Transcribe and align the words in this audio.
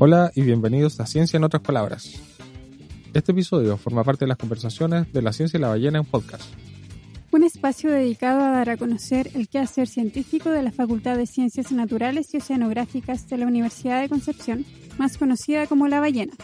Hola 0.00 0.30
y 0.36 0.42
bienvenidos 0.42 1.00
a 1.00 1.06
Ciencia 1.06 1.38
en 1.38 1.42
otras 1.42 1.60
palabras. 1.60 2.22
Este 3.14 3.32
episodio 3.32 3.76
forma 3.76 4.04
parte 4.04 4.26
de 4.26 4.28
las 4.28 4.38
conversaciones 4.38 5.12
de 5.12 5.22
la 5.22 5.32
ciencia 5.32 5.58
y 5.58 5.60
la 5.60 5.70
ballena 5.70 5.98
en 5.98 6.04
podcast. 6.04 6.44
Un 7.32 7.42
espacio 7.42 7.90
dedicado 7.90 8.44
a 8.44 8.52
dar 8.52 8.70
a 8.70 8.76
conocer 8.76 9.28
el 9.34 9.48
quehacer 9.48 9.88
científico 9.88 10.50
de 10.50 10.62
la 10.62 10.70
Facultad 10.70 11.16
de 11.16 11.26
Ciencias 11.26 11.72
Naturales 11.72 12.32
y 12.32 12.36
Oceanográficas 12.36 13.28
de 13.28 13.38
la 13.38 13.46
Universidad 13.48 14.00
de 14.00 14.08
Concepción, 14.08 14.64
más 14.98 15.18
conocida 15.18 15.66
como 15.66 15.88
La 15.88 15.98
Ballena. 15.98 16.34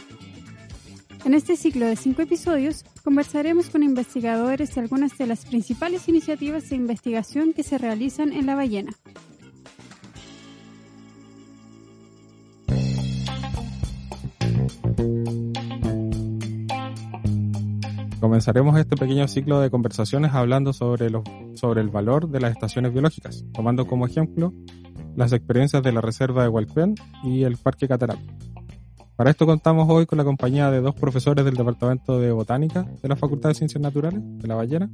En 1.25 1.33
este 1.33 1.57
ciclo 1.57 1.87
de 1.87 1.95
cinco 1.95 2.23
episodios 2.23 2.85
conversaremos 3.05 3.71
con 3.71 3.85
investigadores 3.85 4.75
de 4.75 4.81
algunas 4.81 5.17
de 5.17 5.29
las 5.29 5.45
principales 5.45 6.09
iniciativas 6.09 6.71
de 6.71 6.75
investigación 6.75 7.53
que 7.53 7.63
se 7.63 7.79
realizan 7.79 8.33
en 8.33 8.47
La 8.47 8.57
Ballena. 8.57 8.91
Comenzaremos 18.45 18.79
este 18.79 18.97
pequeño 18.97 19.27
ciclo 19.27 19.59
de 19.61 19.71
conversaciones 19.71 20.35
hablando 20.35 20.75
sobre, 20.75 21.09
los, 21.09 21.25
sobre 21.55 21.81
el 21.81 21.89
valor 21.89 22.29
de 22.29 22.41
las 22.41 22.53
estaciones 22.53 22.93
biológicas, 22.93 23.43
tomando 23.55 23.87
como 23.87 24.07
ejemplo 24.07 24.53
las 25.17 25.33
experiencias 25.33 25.83
de 25.83 25.93
la 25.93 26.03
Reserva 26.03 26.43
de 26.43 26.51
Hualpén 26.51 26.95
y 27.23 27.45
el 27.45 27.57
Parque 27.57 27.89
Catarapi. 27.89 28.27
Para 29.17 29.31
esto 29.31 29.47
contamos 29.47 29.89
hoy 29.89 30.05
con 30.05 30.19
la 30.19 30.25
compañía 30.25 30.71
de 30.71 30.83
dos 30.83 30.95
profesores 30.95 31.43
del 31.43 31.55
Departamento 31.55 32.21
de 32.21 32.33
Botánica 32.33 32.83
de 32.83 33.09
la 33.09 33.17
Facultad 33.17 33.49
de 33.49 33.55
Ciencias 33.55 33.81
Naturales 33.81 34.21
de 34.23 34.47
La 34.47 34.57
Ballena, 34.57 34.91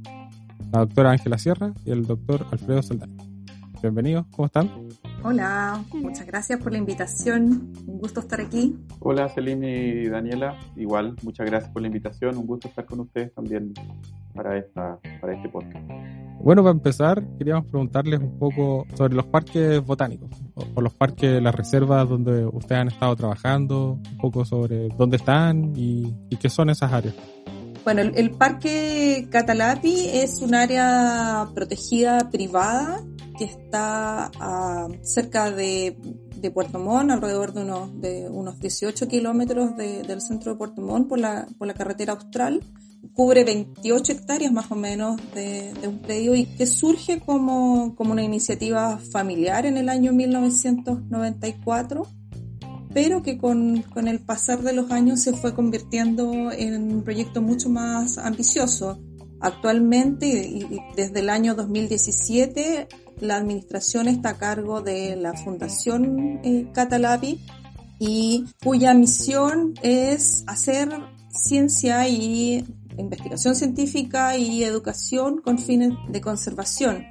la 0.71 0.79
doctora 0.79 1.11
Ángela 1.11 1.37
Sierra 1.37 1.73
y 1.83 1.91
el 1.91 2.05
doctor 2.07 2.45
Alfredo 2.51 2.81
Saldaña. 2.81 3.21
Bienvenidos, 3.81 4.27
¿cómo 4.31 4.45
están? 4.45 4.71
Hola, 5.23 5.83
muchas 5.93 6.25
gracias 6.25 6.59
por 6.59 6.71
la 6.71 6.79
invitación. 6.79 7.73
Un 7.85 7.99
gusto 7.99 8.21
estar 8.21 8.41
aquí. 8.41 8.75
Hola, 8.99 9.29
Celine 9.29 10.03
y 10.03 10.09
Daniela. 10.09 10.57
Igual, 10.75 11.15
muchas 11.21 11.45
gracias 11.45 11.71
por 11.71 11.83
la 11.83 11.89
invitación. 11.89 12.37
Un 12.37 12.47
gusto 12.47 12.67
estar 12.67 12.85
con 12.85 13.01
ustedes 13.01 13.31
también 13.33 13.71
para, 14.33 14.57
esta, 14.57 14.97
para 15.19 15.35
este 15.35 15.47
podcast. 15.47 15.85
Bueno, 16.43 16.63
para 16.63 16.71
empezar, 16.71 17.23
queríamos 17.37 17.67
preguntarles 17.67 18.19
un 18.19 18.39
poco 18.39 18.87
sobre 18.95 19.13
los 19.13 19.27
parques 19.27 19.85
botánicos 19.85 20.29
o, 20.55 20.81
los 20.81 20.93
parques, 20.95 21.39
las 21.39 21.53
reservas 21.53 22.09
donde 22.09 22.43
ustedes 22.47 22.81
han 22.81 22.87
estado 22.87 23.15
trabajando, 23.15 23.99
un 24.11 24.17
poco 24.17 24.43
sobre 24.43 24.89
dónde 24.89 25.17
están 25.17 25.73
y, 25.75 26.15
qué 26.39 26.49
son 26.49 26.71
esas 26.71 26.91
áreas. 26.91 27.13
Bueno, 27.83 28.01
el, 28.01 28.31
Parque 28.31 29.27
Catalapi 29.31 30.09
es 30.13 30.41
un 30.41 30.53
área 30.53 31.49
protegida 31.55 32.29
privada 32.29 33.03
que 33.39 33.45
está 33.45 34.29
ah, 34.39 34.87
cerca 35.01 35.49
de, 35.49 35.97
Puerto 36.53 36.77
Montt, 36.79 37.09
alrededor 37.11 37.53
de 37.53 37.61
unos, 37.61 37.99
de 38.01 38.29
unos 38.29 38.59
18 38.59 39.07
kilómetros 39.07 39.75
del 39.77 40.21
centro 40.21 40.51
de 40.51 40.57
Puerto 40.57 40.81
Montt 40.81 41.07
por 41.07 41.19
la, 41.19 41.47
por 41.57 41.67
la 41.67 41.73
carretera 41.73 42.13
austral. 42.13 42.63
Cubre 43.13 43.43
28 43.43 44.11
hectáreas 44.11 44.51
más 44.51 44.71
o 44.71 44.75
menos 44.75 45.19
de, 45.33 45.73
un 45.87 45.99
predio 45.99 46.35
y 46.35 46.45
que 46.45 46.67
surge 46.67 47.19
como, 47.19 47.95
como 47.95 48.11
una 48.11 48.23
iniciativa 48.23 48.99
familiar 48.99 49.65
en 49.65 49.77
el 49.77 49.89
año 49.89 50.13
1994 50.13 52.07
pero 52.93 53.21
que 53.23 53.37
con, 53.37 53.81
con, 53.83 54.07
el 54.07 54.19
pasar 54.19 54.61
de 54.61 54.73
los 54.73 54.91
años 54.91 55.21
se 55.21 55.33
fue 55.33 55.53
convirtiendo 55.53 56.51
en 56.51 56.93
un 56.93 57.03
proyecto 57.03 57.41
mucho 57.41 57.69
más 57.69 58.17
ambicioso. 58.17 58.99
Actualmente, 59.39 60.27
y 60.27 60.79
desde 60.95 61.21
el 61.21 61.29
año 61.29 61.55
2017, 61.55 62.87
la 63.19 63.37
administración 63.37 64.07
está 64.07 64.29
a 64.29 64.37
cargo 64.37 64.81
de 64.81 65.15
la 65.15 65.33
Fundación 65.33 66.39
eh, 66.43 66.67
Catalabi 66.73 67.39
y 67.99 68.45
cuya 68.63 68.93
misión 68.93 69.73
es 69.81 70.43
hacer 70.47 70.89
ciencia 71.29 72.07
y 72.07 72.65
investigación 72.97 73.55
científica 73.55 74.37
y 74.37 74.63
educación 74.63 75.41
con 75.41 75.57
fines 75.57 75.93
de 76.09 76.21
conservación. 76.21 77.05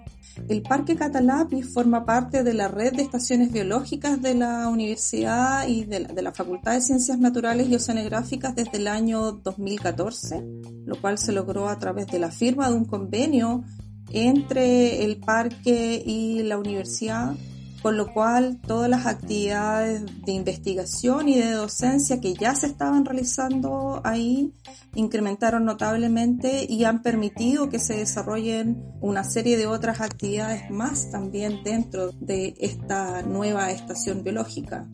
El 0.48 0.62
Parque 0.62 0.96
Catalapi 0.96 1.62
forma 1.62 2.04
parte 2.04 2.42
de 2.42 2.54
la 2.54 2.68
red 2.68 2.94
de 2.94 3.02
estaciones 3.02 3.52
biológicas 3.52 4.20
de 4.20 4.34
la 4.34 4.68
Universidad 4.68 5.68
y 5.68 5.84
de 5.84 6.00
la, 6.00 6.08
de 6.08 6.22
la, 6.22 6.32
Facultad 6.32 6.72
de 6.72 6.80
Ciencias 6.80 7.18
Naturales 7.18 7.68
y 7.68 7.74
Oceanográficas 7.74 8.56
desde 8.56 8.78
el 8.78 8.88
año 8.88 9.32
2014, 9.32 10.42
lo 10.86 11.00
cual 11.00 11.18
se 11.18 11.32
logró 11.32 11.68
a 11.68 11.78
través 11.78 12.06
de 12.08 12.18
la 12.18 12.30
firma 12.30 12.68
de 12.68 12.76
un 12.76 12.84
convenio 12.84 13.64
entre 14.12 15.04
el 15.04 15.18
parque 15.18 16.02
y 16.04 16.42
la 16.42 16.58
universidad, 16.58 17.34
con 17.82 17.96
lo 17.96 18.12
cual 18.12 18.60
todas 18.66 18.90
las 18.90 19.06
actividades 19.06 20.02
de 20.24 20.32
investigación 20.32 21.28
y 21.28 21.38
de 21.38 21.52
docencia 21.52 22.20
que 22.20 22.34
ya 22.34 22.54
se 22.54 22.66
estaban 22.66 23.04
realizando 23.04 24.00
ahí 24.04 24.52
incrementaron 24.94 25.64
notablemente 25.64 26.66
y 26.68 26.84
han 26.84 27.02
permitido 27.02 27.68
que 27.70 27.78
se 27.78 27.96
desarrollen 27.96 28.82
una 29.00 29.24
serie 29.24 29.56
de 29.56 29.66
otras 29.66 30.00
actividades 30.00 30.70
más 30.70 31.10
también 31.10 31.62
dentro 31.64 32.10
de 32.12 32.54
esta 32.58 33.22
nueva 33.22 33.70
estación 33.70 34.22
biológica. 34.22 34.86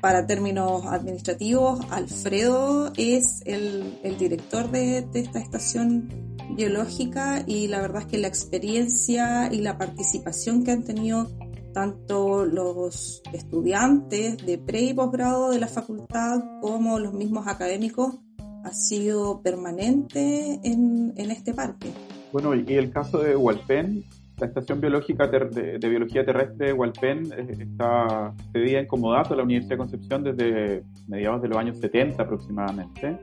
Para 0.00 0.26
términos 0.26 0.86
administrativos, 0.86 1.80
Alfredo 1.90 2.90
es 2.96 3.42
el, 3.44 3.98
director 4.18 4.70
de, 4.70 5.02
de 5.02 5.20
esta 5.20 5.40
estación 5.40 6.36
biológica 6.56 7.44
y 7.46 7.68
la 7.68 7.82
verdad 7.82 8.02
es 8.02 8.08
que 8.08 8.18
la 8.18 8.28
experiencia 8.28 9.52
y 9.52 9.60
la 9.60 9.76
participación 9.76 10.64
que 10.64 10.70
han 10.70 10.84
tenido 10.84 11.30
tanto 11.72 12.44
los 12.44 13.22
estudiantes 13.32 14.44
de 14.44 14.58
pre 14.58 14.80
y 14.82 14.94
posgrado 14.94 15.50
de 15.50 15.58
la 15.58 15.68
facultad 15.68 16.40
como 16.60 16.98
los 16.98 17.12
mismos 17.12 17.46
académicos 17.46 18.18
ha 18.64 18.72
sido 18.72 19.42
permanente 19.42 20.60
en, 20.62 21.12
en 21.16 21.30
este 21.30 21.54
parque. 21.54 21.90
Bueno, 22.32 22.54
y 22.54 22.74
el 22.74 22.90
caso 22.90 23.18
de 23.18 23.34
Hualpén, 23.34 24.04
la 24.40 24.46
Estación 24.46 24.80
Biológica 24.80 25.26
de, 25.26 25.78
Biología 25.78 26.24
Terrestre 26.24 26.68
de 26.68 26.72
Hualpén 26.72 27.30
eh, 27.36 27.56
está 27.58 28.34
cedida 28.52 28.80
en 28.80 28.86
comodato 28.86 29.34
a 29.34 29.36
la 29.36 29.42
Universidad 29.42 29.74
de 29.74 29.78
Concepción 29.78 30.24
desde 30.24 30.82
mediados 31.08 31.42
de 31.42 31.48
los 31.48 31.58
años 31.58 31.78
70 31.78 32.22
aproximadamente 32.22 33.18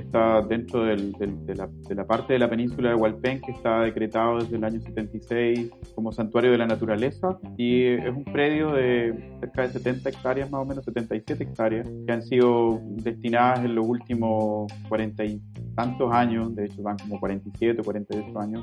está 0.00 0.42
dentro 0.42 0.84
del, 0.84 1.12
de, 1.12 1.54
la, 1.54 1.68
de, 1.88 1.94
la, 1.94 2.06
parte 2.06 2.32
de 2.32 2.38
la 2.38 2.48
península 2.48 2.90
de 2.90 2.94
Hualpén 2.94 3.40
que 3.40 3.52
está 3.52 3.80
decretado 3.80 4.38
desde 4.38 4.56
el 4.56 4.64
año 4.64 4.80
76 4.80 5.70
como 5.94 6.12
santuario 6.12 6.50
de 6.50 6.58
la 6.58 6.66
naturaleza 6.66 7.38
y 7.56 7.84
es 7.84 8.10
un 8.10 8.24
predio 8.24 8.72
de 8.72 9.36
cerca 9.40 9.62
de 9.62 9.72
70 9.72 10.08
hectáreas, 10.08 10.50
más 10.50 10.62
o 10.62 10.64
menos 10.64 10.84
77 10.84 11.42
hectáreas, 11.44 11.88
que 12.06 12.12
han 12.12 12.22
sido 12.22 12.80
destinadas 12.96 13.64
en 13.64 13.74
los 13.74 13.86
últimos 13.86 14.72
40 14.88 15.24
y 15.24 15.40
tantos 15.74 16.12
años, 16.12 16.54
de 16.54 16.66
hecho 16.66 16.82
van 16.82 16.96
como 16.98 17.18
47 17.18 17.80
o 17.80 17.84
48 17.84 18.38
años, 18.40 18.62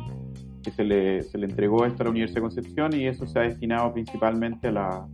que 0.64 0.72
se 0.72 0.84
le, 0.84 1.24
se 1.24 1.38
le 1.38 1.46
entregó 1.46 1.86
esto 1.86 2.04
a 2.04 2.06
la 2.06 2.12
Universidad 2.12 2.38
de 2.38 2.42
Concepción 2.42 2.94
y 2.94 3.08
eso 3.08 3.26
se 3.26 3.40
ha 3.40 3.44
destinado 3.44 3.94
principalmente 3.94 4.68
a 4.68 4.72
la, 4.72 5.08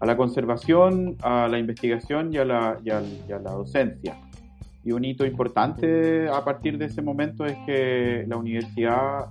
a 0.00 0.06
la 0.06 0.16
conservación, 0.16 1.16
a 1.22 1.48
la 1.48 1.58
investigación 1.58 2.32
y 2.32 2.38
a 2.38 2.44
la, 2.44 2.78
y 2.84 2.90
a 2.90 3.00
la 3.38 3.50
docencia. 3.52 4.16
Y 4.86 4.92
un 4.92 5.04
hito 5.04 5.26
importante 5.26 6.28
a 6.28 6.44
partir 6.44 6.78
de 6.78 6.84
ese 6.84 7.02
momento 7.02 7.44
es 7.44 7.56
que 7.66 8.24
la 8.28 8.36
universidad 8.36 9.26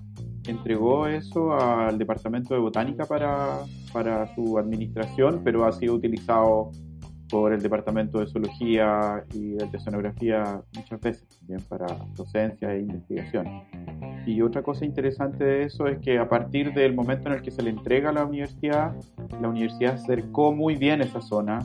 entregó 0.46 1.08
eso 1.08 1.54
al 1.54 1.98
Departamento 1.98 2.54
de 2.54 2.60
Botánica 2.60 3.06
para, 3.06 3.60
para 3.94 4.36
su 4.36 4.60
administración, 4.60 5.44
pero 5.46 5.64
ha 5.64 5.72
sido 5.72 5.94
utilizado 5.94 6.72
por 7.30 7.54
el 7.54 7.62
Departamento 7.62 8.20
de 8.20 8.28
Zoología 8.28 9.24
y 9.34 9.52
de 9.52 9.78
Oceanografía 9.78 10.62
muchas 10.76 11.00
veces 11.00 11.26
también 11.40 11.62
para 11.70 11.88
docencia 12.18 12.74
e 12.74 12.82
investigación. 12.82 13.48
Y 14.26 14.42
otra 14.42 14.62
cosa 14.62 14.84
interesante 14.84 15.46
de 15.46 15.64
eso 15.64 15.88
es 15.88 16.00
que 16.00 16.20
a 16.20 16.28
partir 16.28 16.74
del 16.74 16.94
momento 16.94 17.30
en 17.30 17.36
el 17.36 17.42
que 17.42 17.52
se 17.52 17.64
le 17.64 17.70
entrega 17.70 18.10
a 18.10 18.14
la 18.14 18.26
universidad, 18.26 18.94
la 19.42 19.48
universidad 19.48 19.94
acercó 19.94 20.54
muy 20.54 20.76
bien 20.76 21.02
esa 21.02 21.22
zona 21.22 21.60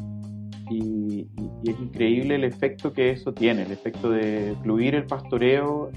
y, 0.71 1.29
es 1.65 1.79
increíble 1.79 2.37
el 2.37 2.45
efecto 2.45 2.93
que 2.93 3.11
eso 3.11 3.35
tiene, 3.35 3.63
el 3.63 3.73
efecto 3.73 4.11
de 4.11 4.57
fluir 4.63 4.95
el 4.95 5.05
pastoreo, 5.05 5.91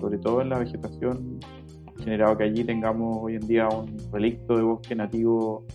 sobre 0.00 0.18
todo 0.18 0.42
en 0.42 0.48
la 0.48 0.58
vegetación, 0.58 1.38
generado 2.02 2.36
que 2.36 2.44
allí 2.44 2.64
tengamos 2.64 3.18
hoy 3.22 3.36
en 3.36 3.46
día 3.46 3.68
un 3.68 3.96
relicto 4.12 4.56
de 4.56 4.62
bosque 4.62 4.94
nativo 4.94 5.66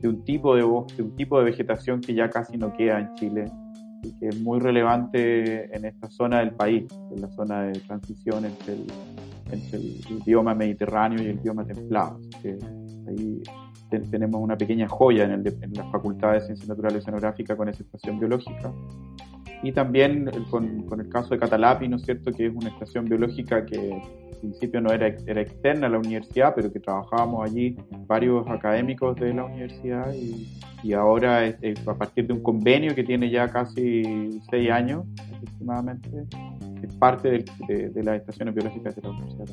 de 0.00 0.08
un 0.08 0.24
tipo 0.24 0.56
de 0.56 0.62
bosque, 0.62 1.02
un 1.02 1.14
tipo 1.14 1.38
de 1.38 1.44
vegetación 1.44 2.00
que 2.00 2.14
ya 2.14 2.28
casi 2.28 2.56
no 2.56 2.72
queda 2.72 3.00
en 3.00 3.14
Chile 3.14 3.44
y 4.02 4.12
que 4.18 4.28
es 4.28 4.40
muy 4.40 4.58
relevante 4.58 5.74
en 5.76 5.84
esta 5.84 6.10
zona 6.10 6.40
del 6.40 6.52
país, 6.52 6.86
en 7.14 7.20
la 7.20 7.28
zona 7.28 7.62
de 7.62 7.80
transición 7.80 8.44
entre 8.44 8.74
el, 8.74 8.86
entre 9.50 9.78
el 9.78 10.22
bioma 10.24 10.54
mediterráneo 10.54 11.22
y 11.22 11.26
el 11.26 11.38
bioma 11.38 11.64
templado. 11.64 12.20
que 12.42 12.58
ahí 13.08 13.42
tenemos 13.88 14.40
una 14.40 14.56
pequeña 14.56 14.88
joya 14.88 15.24
en, 15.24 15.32
el 15.32 15.46
en, 15.46 15.74
la 15.74 15.84
Facultad 15.90 16.32
de 16.32 16.40
Ciencias 16.40 16.68
Naturales 16.68 16.98
y 16.98 17.02
Oceanográfica 17.02 17.56
con 17.56 17.68
esa 17.68 17.82
estación 17.82 18.18
biológica. 18.18 18.72
Y 19.62 19.72
también 19.72 20.30
con, 20.50 20.82
con, 20.82 21.00
el 21.00 21.08
caso 21.08 21.30
de 21.30 21.38
Catalapi, 21.38 21.88
¿no 21.88 21.96
es 21.96 22.02
cierto?, 22.02 22.30
que 22.30 22.46
es 22.46 22.54
una 22.54 22.68
estación 22.68 23.06
biológica 23.06 23.64
que 23.64 23.90
en 23.90 24.40
principio 24.40 24.80
no 24.80 24.92
era, 24.92 25.08
era 25.26 25.40
externa 25.40 25.86
a 25.86 25.90
la 25.90 25.98
universidad, 25.98 26.54
pero 26.54 26.72
que 26.72 26.78
trabajábamos 26.78 27.48
allí 27.48 27.76
varios 28.06 28.46
académicos 28.48 29.16
de 29.16 29.32
la 29.32 29.44
universidad 29.44 30.12
y, 30.12 30.48
y 30.82 30.92
ahora 30.92 31.42
a 31.86 31.94
partir 31.94 32.26
de 32.26 32.34
un 32.34 32.42
convenio 32.42 32.94
que 32.94 33.02
tiene 33.02 33.30
ya 33.30 33.48
casi 33.48 34.40
seis 34.50 34.70
años 34.70 35.04
aproximadamente, 35.34 36.08
es 36.82 36.94
parte 36.94 37.44
de, 37.68 37.90
de, 37.90 38.02
las 38.02 38.20
estaciones 38.20 38.54
biológicas 38.54 38.94
de 38.94 39.02
la 39.02 39.10
universidad. 39.10 39.46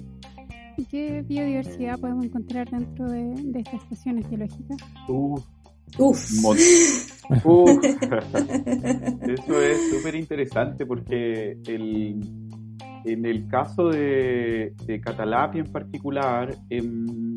¿Y 0.77 0.85
qué 0.85 1.21
biodiversidad 1.21 1.99
podemos 1.99 2.25
encontrar 2.25 2.69
dentro 2.69 3.09
de, 3.09 3.35
de 3.35 3.59
estas 3.59 3.81
estaciones 3.83 4.29
biológicas? 4.29 4.77
Uf. 5.07 5.43
Uf. 5.97 6.45
Uf. 7.43 7.69
Eso 9.21 9.61
es 9.61 9.89
súper 9.91 10.15
interesante 10.15 10.85
porque 10.85 11.57
el, 11.67 12.19
en 13.05 13.25
el 13.25 13.47
caso 13.47 13.89
de, 13.89 14.73
de 14.85 15.01
Catalapia 15.01 15.61
en 15.61 15.71
particular, 15.71 16.55
em, 16.69 17.33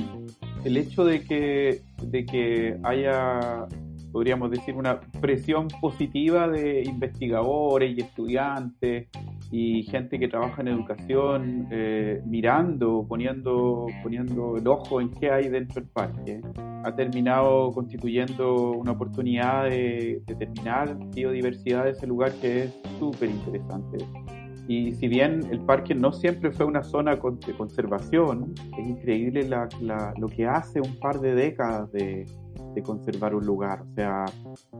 el 0.65 0.77
hecho 0.77 1.05
de 1.05 1.23
que, 1.23 1.83
de 2.03 2.25
que 2.25 2.79
haya 2.83 3.69
podríamos 4.17 4.51
decir, 4.51 4.75
una 4.75 4.99
presión 5.21 5.69
positiva 5.79 6.49
de 6.49 6.83
investigadores 6.85 7.95
y 7.95 8.01
estudiantes 8.01 9.09
y 9.51 9.85
gente 9.85 10.19
que 10.19 10.29
trabaja 10.29 10.63
en 10.63 10.69
educación 10.69 11.69
eh, 11.71 12.21
mirando, 12.27 13.07
poniendo, 13.09 13.87
poniendo 14.03 14.57
el 14.57 14.67
ojo 14.67 15.01
en 15.01 15.11
qué 15.11 15.31
hay 15.31 15.49
dentro 15.49 15.81
del 15.81 15.91
parque, 15.91 16.41
ha 16.85 16.95
terminado 16.95 17.73
constituyendo 17.73 18.73
una 18.73 18.93
oportunidad 18.93 19.65
de, 19.65 20.23
determinar 20.27 20.97
biodiversidad 21.15 21.85
de 21.85 21.91
ese 21.91 22.07
lugar 22.07 22.33
que 22.41 22.65
es 22.65 22.81
súper 22.99 23.31
interesante. 23.31 23.99
Y 24.69 24.95
si 24.95 25.09
bien 25.09 25.41
el 25.51 25.61
parque 25.61 25.95
no 25.95 26.13
siempre 26.13 26.51
fue 26.51 26.67
una 26.67 26.83
zona 26.83 27.17
de 27.17 27.55
conservación, 27.57 28.55
es 28.79 28.87
increíble 28.87 29.49
lo 29.49 30.29
que 30.29 30.47
hace 30.47 30.81
un 30.81 30.99
par 30.99 31.21
de 31.21 31.35
décadas 31.35 31.91
de, 31.93 32.27
de 32.77 32.83
conservar 32.83 33.35
un 33.35 33.45
lugar. 33.45 33.83
O 33.83 33.95
sea, 33.95 34.27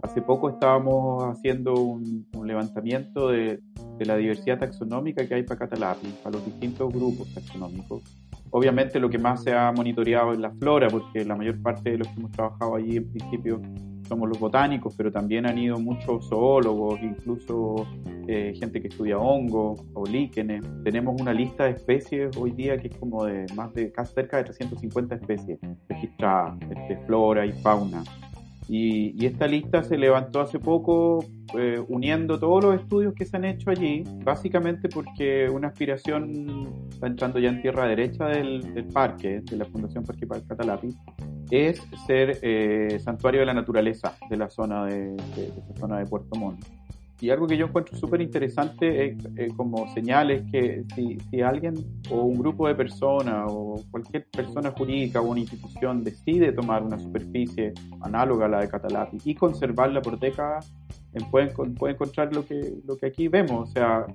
hace 0.03 0.23
poco 0.23 0.51
estábamos 0.51 1.25
haciendo 1.25 1.75
un, 1.75 2.27
levantamiento 2.45 3.29
de, 3.29 3.61
la 4.01 4.17
diversidad 4.17 4.59
taxonómica 4.59 5.27
que 5.27 5.35
hay 5.35 5.43
para 5.43 5.61
Catalapi, 5.61 6.09
para 6.23 6.37
los 6.37 6.45
distintos 6.45 6.93
grupos 6.93 7.33
taxonómicos. 7.35 8.03
Obviamente 8.51 9.01
lo 9.01 9.09
que 9.09 9.19
más 9.19 9.43
se 9.43 9.55
ha 9.55 9.73
monitoreado 9.73 10.33
es 10.33 10.39
la 10.39 10.51
flora, 10.51 10.89
porque 10.89 11.25
la 11.25 11.35
mayor 11.35 11.61
parte 11.61 11.91
de 11.91 11.99
los 11.99 12.09
que 12.09 12.15
hemos 12.21 12.31
trabajado 12.33 12.77
allí 12.77 12.99
en 12.99 13.11
principio 13.11 13.61
somos 14.07 14.29
los 14.29 14.39
botánicos, 14.39 14.95
pero 14.97 15.11
también 15.11 15.47
han 15.47 15.59
ido 15.59 15.79
muchos 15.79 16.29
zoólogos, 16.29 17.01
incluso 17.03 17.87
eh, 18.29 18.55
gente 18.59 18.81
que 18.81 18.89
estudia 18.89 19.19
hongos 19.19 19.85
o 19.95 20.05
líquenes. 20.07 20.65
Tenemos 20.85 21.21
una 21.21 21.33
lista 21.33 21.65
de 21.65 21.71
especies 21.71 22.37
hoy 22.37 22.53
día 22.53 22.79
que 22.79 22.89
es 22.89 22.97
como 22.97 23.25
de 23.25 23.47
más 23.55 23.73
de 23.75 23.93
casi 23.93 24.15
cerca 24.15 24.39
de 24.39 24.45
350 24.45 25.15
especies 25.15 25.59
registradas 25.89 26.59
de 26.61 26.75
este, 26.75 26.97
flora 27.07 27.47
y 27.47 27.53
fauna. 27.53 28.03
Y, 28.69 29.25
esta 29.25 29.47
lista 29.47 29.85
se 29.85 29.97
levantó 29.97 30.41
hace 30.41 30.59
poco 30.59 31.25
eh, 31.57 31.81
uniendo 31.89 32.39
todos 32.39 32.65
los 32.65 32.81
estudios 32.81 33.15
que 33.15 33.25
se 33.25 33.37
han 33.37 33.45
hecho 33.45 33.71
allí, 33.71 34.03
básicamente 34.25 34.89
porque 34.89 35.49
una 35.49 35.69
aspiración 35.69 36.89
está 36.91 37.07
entrando 37.07 37.39
ya 37.39 37.51
en 37.51 37.63
tierra 37.63 37.87
derecha 37.87 38.27
del, 38.27 38.75
del 38.75 38.87
parque, 38.87 39.41
de 39.41 39.57
la 39.57 39.67
Fundación 39.67 40.05
Parque 40.05 40.27
Parque 40.27 40.49
Catalapi, 40.49 40.89
es 41.51 41.83
ser 42.07 42.39
eh, 42.43 42.99
santuario 43.03 43.41
de 43.41 43.47
la 43.47 43.55
naturaleza 43.55 44.17
de 44.29 44.37
la 44.37 44.49
zona 44.51 44.87
de, 44.87 45.17
de, 45.37 45.53
zona 45.79 45.99
de 45.99 46.07
Puerto 46.07 46.37
Montt. 46.37 46.65
Y 47.19 47.31
algo 47.31 47.47
que 47.47 47.57
yo 47.57 47.67
encuentro 47.67 47.97
súper 47.97 48.21
interesante 48.21 49.17
es, 49.37 49.55
como 49.55 49.91
señales 49.95 50.45
que 50.53 50.85
si, 50.95 51.19
si, 51.31 51.41
alguien 51.41 51.75
o 52.11 52.21
un 52.23 52.39
grupo 52.39 52.69
de 52.69 52.75
personas 52.75 53.47
o 53.49 53.83
cualquier 53.91 54.27
persona 54.27 54.71
jurídica 54.73 55.23
o 55.23 55.31
una 55.31 55.41
institución 55.41 56.05
decide 56.05 56.53
tomar 56.53 56.83
una 56.83 56.99
superficie 56.99 57.73
análoga 58.03 58.45
a 58.45 58.49
la 58.51 58.61
de 58.61 58.69
Catalapi 58.69 59.17
y 59.25 59.35
conservarla 59.35 60.03
por 60.03 60.19
décadas, 60.19 60.71
puede, 61.31 61.49
puede 61.49 61.95
encontrar 61.95 62.35
lo 62.35 62.45
que, 62.45 62.75
lo 62.87 62.99
que 62.99 63.07
aquí 63.07 63.29
vemos. 63.29 63.71
O 63.71 63.73
sea, 63.73 64.07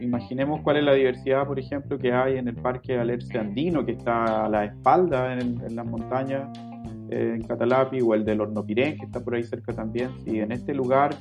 imaginemos 0.00 0.60
cuál 0.62 0.78
es 0.78 0.84
la 0.84 0.94
diversidad, 0.94 1.46
por 1.46 1.58
ejemplo, 1.58 1.98
que 1.98 2.12
hay 2.12 2.38
en 2.38 2.48
el 2.48 2.56
Parque 2.56 2.98
Alerce 2.98 3.38
Andino, 3.38 3.84
que 3.84 3.92
está 3.92 4.44
a 4.44 4.48
la 4.48 4.64
espalda 4.64 5.34
en, 5.34 5.74
las 5.74 5.86
montañas 5.86 6.48
eh, 7.10 7.34
en 7.36 7.42
Catalapi, 7.42 8.00
o 8.00 8.14
el 8.14 8.24
del 8.24 8.40
Hornopirén, 8.40 8.98
que 8.98 9.06
está 9.06 9.20
por 9.22 9.34
ahí 9.34 9.44
cerca 9.44 9.72
también. 9.72 10.10
Si 10.24 10.40
en 10.40 10.52
este 10.52 10.74
lugar, 10.74 11.14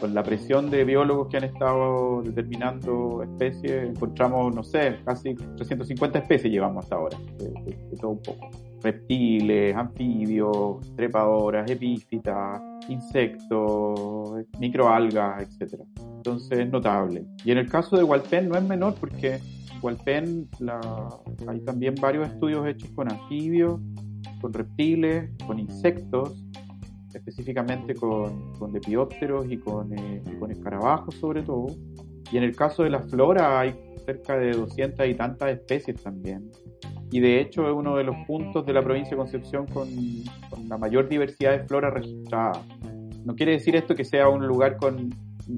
con 0.00 0.14
la 0.14 0.22
presión 0.22 0.70
de 0.70 0.84
biólogos 0.84 1.28
que 1.28 1.36
han 1.36 1.44
estado 1.44 2.22
determinando 2.22 3.22
especies, 3.22 3.90
encontramos, 3.90 4.54
no 4.54 4.62
sé, 4.62 4.96
casi 5.04 5.34
350 5.34 6.18
especies 6.18 6.52
llevamos 6.52 6.84
hasta 6.84 6.96
ahora, 6.96 7.18
de 7.38 7.96
todo 7.96 8.10
un 8.10 8.22
poco 8.22 8.71
reptiles, 8.82 9.74
anfibios, 9.74 10.94
trepadoras, 10.96 11.70
epífitas, 11.70 12.60
insectos, 12.88 14.44
microalgas, 14.58 15.42
etc. 15.42 15.80
Entonces 16.16 16.58
es 16.60 16.70
notable. 16.70 17.24
Y 17.44 17.52
en 17.52 17.58
el 17.58 17.68
caso 17.68 17.96
de 17.96 18.04
Walpen 18.04 18.48
no 18.48 18.56
es 18.56 18.64
menor 18.64 18.94
porque 18.94 19.38
Walpen 19.80 20.48
la, 20.60 20.80
hay 21.46 21.60
también 21.60 21.94
varios 22.00 22.28
estudios 22.28 22.66
hechos 22.66 22.90
con 22.90 23.10
anfibios, 23.10 23.80
con 24.40 24.52
reptiles, 24.52 25.30
con 25.46 25.58
insectos, 25.58 26.44
específicamente 27.14 27.94
con, 27.94 28.52
con 28.58 28.72
lepiópteros 28.72 29.50
y 29.50 29.58
con, 29.58 29.96
eh, 29.98 30.22
con 30.38 30.50
escarabajos 30.50 31.14
sobre 31.16 31.42
todo. 31.42 31.66
Y 32.30 32.38
en 32.38 32.44
el 32.44 32.56
caso 32.56 32.82
de 32.82 32.90
la 32.90 33.00
flora 33.00 33.60
hay 33.60 33.74
cerca 34.06 34.36
de 34.36 34.52
200 34.52 35.06
y 35.06 35.14
tantas 35.14 35.50
especies 35.50 36.02
también 36.02 36.50
y 37.12 37.20
de 37.20 37.40
hecho 37.40 37.68
es 37.68 37.74
uno 37.74 37.96
de 37.96 38.04
los 38.04 38.16
puntos 38.26 38.64
de 38.64 38.72
la 38.72 38.82
provincia 38.82 39.10
de 39.10 39.16
Concepción 39.18 39.66
con, 39.66 39.88
la 40.66 40.78
mayor 40.78 41.08
diversidad 41.08 41.52
de 41.52 41.64
flora 41.66 41.90
registrada. 41.90 42.62
No 43.24 43.34
quiere 43.34 43.52
decir 43.52 43.76
esto 43.76 43.94
que 43.94 44.04
sea 44.04 44.30
un 44.30 44.46
lugar 44.46 44.78
con 44.78 45.10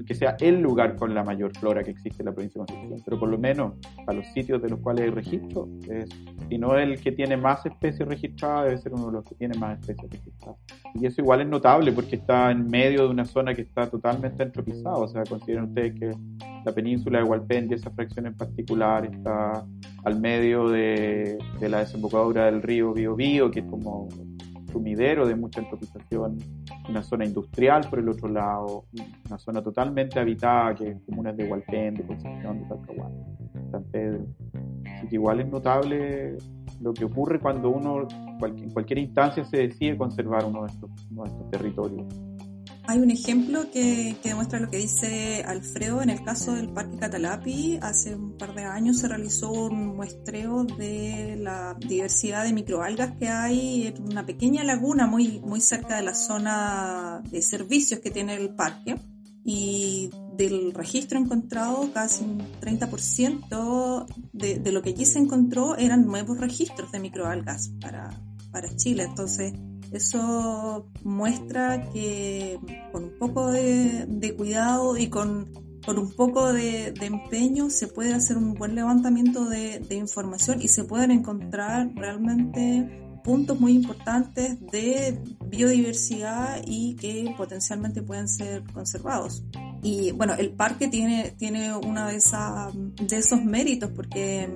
que 0.05 0.15
sea 0.15 0.35
el 0.39 0.61
lugar 0.61 0.95
con 0.95 1.13
la 1.13 1.23
mayor 1.23 1.55
flora 1.57 1.83
que 1.83 1.91
existe 1.91 2.21
en 2.21 2.27
la 2.27 2.33
provincia 2.33 2.61
de 2.61 2.67
Concepción, 2.67 3.01
pero 3.05 3.19
por 3.19 3.29
lo 3.29 3.37
menos 3.37 3.73
a 4.07 4.13
los 4.13 4.25
sitios 4.27 4.61
de 4.61 4.69
los 4.69 4.79
cuales 4.79 5.05
hay 5.05 5.11
registro, 5.11 5.67
es, 5.89 6.09
si 6.49 6.57
no 6.57 6.77
el 6.77 6.99
que 6.99 7.11
tiene 7.11 7.37
más 7.37 7.65
especies 7.65 8.07
registradas, 8.07 8.65
debe 8.65 8.77
ser 8.77 8.93
uno 8.93 9.07
de 9.07 9.11
los 9.13 9.25
que 9.25 9.35
tiene 9.35 9.57
más 9.57 9.79
especies 9.79 10.11
registradas. 10.11 10.57
Y 10.93 11.05
eso 11.05 11.21
igual 11.21 11.41
es 11.41 11.47
notable 11.47 11.91
porque 11.91 12.15
está 12.17 12.51
en 12.51 12.67
medio 12.67 13.03
de 13.03 13.09
una 13.09 13.25
zona 13.25 13.53
que 13.53 13.61
está 13.61 13.89
totalmente 13.89 14.43
entropizada, 14.43 14.97
o 14.97 15.07
sea, 15.07 15.23
consideren 15.23 15.65
ustedes 15.65 15.99
que 15.99 16.11
la 16.65 16.71
península 16.71 17.19
de 17.19 17.25
Hualpén 17.25 17.67
y 17.69 17.75
esa 17.75 17.91
fracción 17.91 18.25
en 18.25 18.35
particular 18.35 19.05
está 19.05 19.65
al 20.03 20.19
medio 20.19 20.69
de, 20.69 21.37
la 21.61 21.79
desembocadura 21.79 22.45
del 22.45 22.61
río 22.61 22.93
Biobío, 22.93 23.51
que 23.51 23.59
es 23.59 23.65
como 23.65 24.07
sumidero 24.75 25.25
de 25.25 25.35
mucha 25.35 25.61
antropización, 25.61 26.37
una 26.89 27.01
zona 27.01 27.23
industrial 27.23 27.87
por 27.89 27.99
el 27.99 28.09
otro 28.09 28.27
lado, 28.27 28.83
una 29.25 29.37
zona 29.37 29.63
totalmente 29.63 30.19
habitada, 30.19 30.75
que 30.75 30.89
es 30.89 30.97
comunas 31.05 31.37
de 31.37 31.49
Hualpén, 31.49 31.93
de 31.93 32.05
Concepción, 32.05 32.59
de 32.59 32.65
Talcahuano, 32.67 33.37
San 33.71 33.83
Pedro. 33.85 34.25
Así 34.85 35.07
que 35.07 35.15
igual 35.15 35.39
es 35.39 35.47
notable 35.47 36.35
lo 36.81 36.93
que 36.93 37.05
ocurre 37.05 37.39
cuando 37.39 37.69
uno, 37.69 38.05
en 38.41 38.69
cualquier 38.71 38.99
instancia, 38.99 39.45
se 39.45 39.57
decide 39.57 39.97
conservar 39.97 40.43
uno 40.43 40.63
de 40.63 40.67
estos, 40.67 40.91
uno 41.09 41.23
de 41.23 41.29
estos 41.29 41.49
territorios. 41.51 42.05
Hay 42.87 42.99
un 42.99 43.09
ejemplo 43.09 43.71
que, 43.71 44.15
demuestra 44.23 44.59
lo 44.59 44.69
que 44.69 44.77
dice 44.77 45.43
Alfredo 45.43 46.03
en 46.03 46.11
el 46.11 46.23
caso 46.23 46.53
del 46.53 46.69
Parque 46.69 46.97
Catalapi. 46.97 47.79
Hace 47.81 48.15
un 48.15 48.37
par 48.37 48.53
de 48.53 48.63
años 48.63 48.99
se 48.99 49.07
realizó 49.07 49.51
un 49.51 49.95
muestreo 49.95 50.65
de 50.65 51.35
la 51.39 51.75
diversidad 51.79 52.43
de 52.43 52.53
microalgas 52.53 53.17
que 53.17 53.27
hay 53.27 53.87
en 53.87 54.03
una 54.03 54.25
pequeña 54.25 54.63
laguna 54.63 55.07
muy, 55.07 55.39
muy 55.39 55.61
cerca 55.61 55.95
de 55.95 56.03
la 56.03 56.13
zona 56.13 57.23
de 57.31 57.41
servicios 57.41 57.99
que 58.01 58.11
tiene 58.11 58.35
el 58.35 58.53
parque. 58.53 58.97
Y 59.47 60.09
del 60.33 60.73
registro 60.73 61.19
encontrado, 61.19 61.91
casi 61.93 62.23
un 62.23 62.39
30% 62.61 64.05
de, 64.33 64.59
de 64.59 64.71
lo 64.71 64.81
que 64.81 64.89
allí 64.89 65.05
se 65.05 65.19
encontró 65.19 65.75
eran 65.77 66.05
nuevos 66.05 66.39
registros 66.39 66.91
de 66.91 66.99
microalgas 66.99 67.69
para, 67.79 68.09
para 68.51 68.75
Chile. 68.75 69.03
Entonces, 69.03 69.53
eso 69.95 70.87
muestra 71.03 71.89
que 71.91 72.59
con 72.91 73.05
un 73.05 73.17
poco 73.17 73.51
de, 73.51 74.33
cuidado 74.37 74.97
y 74.97 75.09
con, 75.09 75.51
un 75.87 76.11
poco 76.15 76.53
de, 76.53 76.93
empeño 77.01 77.69
se 77.69 77.87
puede 77.87 78.13
hacer 78.13 78.37
un 78.37 78.53
buen 78.53 78.75
levantamiento 78.75 79.45
de, 79.45 79.85
información 79.91 80.61
y 80.61 80.67
se 80.67 80.83
pueden 80.83 81.11
encontrar 81.11 81.91
realmente 81.95 83.01
puntos 83.23 83.59
muy 83.59 83.73
importantes 83.73 84.59
de 84.71 85.19
biodiversidad 85.47 86.61
y 86.65 86.95
que 86.95 87.33
potencialmente 87.35 88.03
pueden 88.03 88.27
ser 88.27 88.63
conservados. 88.71 89.43
Y 89.81 90.11
bueno, 90.11 90.33
el 90.33 90.51
parque 90.51 90.87
tiene, 90.87 91.35
tiene 91.37 91.75
uno 91.75 92.07
de, 92.07 92.21
de 93.03 93.17
esos 93.17 93.43
méritos 93.43 93.91
porque 93.95 94.47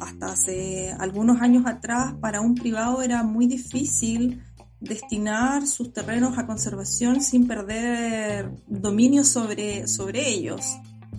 hasta 0.00 0.26
hace 0.32 0.92
algunos 0.98 1.40
años 1.40 1.66
atrás 1.66 2.14
para 2.20 2.40
un 2.40 2.54
privado 2.54 3.02
era 3.02 3.22
muy 3.22 3.46
difícil 3.46 4.42
destinar 4.80 5.66
sus 5.66 5.92
terrenos 5.92 6.38
a 6.38 6.46
conservación 6.46 7.20
sin 7.20 7.46
perder 7.46 8.50
dominio 8.66 9.24
sobre, 9.24 9.88
sobre 9.88 10.28
ellos. 10.28 10.62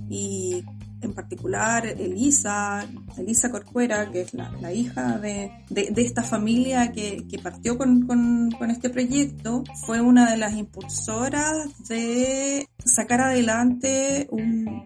Y 0.10 0.64
en 1.02 1.14
particular 1.14 1.86
Elisa, 1.86 2.86
Elisa 3.18 3.50
Corcuera, 3.52 4.10
que 4.12 4.22
es 4.22 4.34
la, 4.34 4.74
hija 4.74 5.18
de, 5.18 5.52
esta 5.96 6.24
familia 6.24 6.92
que, 6.92 7.26
partió 7.42 7.78
con, 7.78 8.06
con, 8.06 8.72
este 8.72 8.90
proyecto, 8.90 9.64
fue 9.86 10.02
una 10.02 10.30
de 10.30 10.38
las 10.38 10.56
impulsoras 10.56 11.88
de 11.88 12.68
sacar 12.84 13.22
adelante 13.22 14.28
un, 14.32 14.84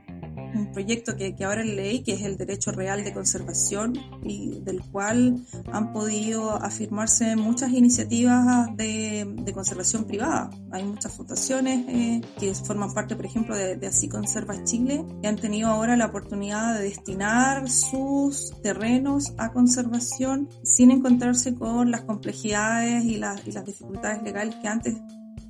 un 0.54 0.72
proyecto 0.72 1.16
que, 1.16 1.36
que, 1.36 1.44
ahora 1.44 1.64
ley, 1.64 2.04
que 2.04 2.14
es 2.14 2.22
el 2.22 2.38
derecho 2.38 2.72
real 2.72 3.04
de 3.04 3.14
conservación 3.14 3.94
y 4.24 4.60
del 4.62 4.82
cual 4.82 5.44
han 5.72 5.94
podido 5.94 6.52
afirmarse 6.52 7.36
muchas 7.36 7.72
iniciativas 7.72 8.76
de, 8.76 9.26
de 9.44 9.54
conservación 9.54 10.06
privada. 10.06 10.50
Hay 10.72 10.84
muchas 10.84 11.14
fundaciones 11.14 11.86
eh, 11.88 12.22
que 12.40 12.54
forman 12.56 12.94
parte, 12.94 13.16
por 13.16 13.26
ejemplo, 13.26 13.56
de, 13.56 13.76
de, 13.76 13.88
Así 13.88 14.10
Conserva 14.10 14.64
Chile, 14.64 15.06
que 15.22 15.28
han 15.28 15.36
tenido 15.36 15.70
ahora 15.70 15.96
la 15.96 16.08
oportunidad 16.08 16.78
de 16.78 16.86
destinar 16.86 17.70
sus 17.70 18.54
terrenos 18.62 19.34
a 19.38 19.52
conservación 19.52 20.50
sin 20.64 20.92
encontrarse 20.92 21.54
con 21.56 21.92
las 21.92 22.02
complejidades 22.02 23.04
y, 23.06 23.18
las, 23.18 23.46
y 23.48 23.52
las 23.52 23.66
dificultades 23.66 24.24
legales 24.24 24.56
que 24.56 24.68
antes 24.68 24.96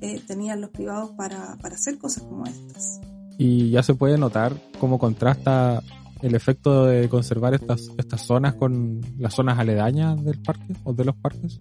eh, 0.00 0.20
tenían 0.26 0.60
los 0.60 0.70
privados 0.70 1.12
para, 1.12 1.56
para 1.56 1.76
hacer 1.76 1.98
cosas 1.98 2.24
como 2.24 2.44
estas 2.44 3.00
y 3.38 3.70
ya 3.70 3.82
se 3.82 3.94
puede 3.94 4.18
notar 4.18 4.52
cómo 4.78 4.98
contrasta 4.98 5.82
el 6.22 6.34
efecto 6.34 6.86
de 6.86 7.08
conservar 7.08 7.54
estas, 7.54 7.90
estas 7.98 8.22
zonas 8.22 8.54
con 8.54 9.00
las 9.18 9.34
zonas 9.34 9.58
aledañas 9.58 10.22
del 10.24 10.40
parque 10.40 10.74
o 10.84 10.92
de 10.92 11.04
los 11.04 11.14
parques. 11.16 11.58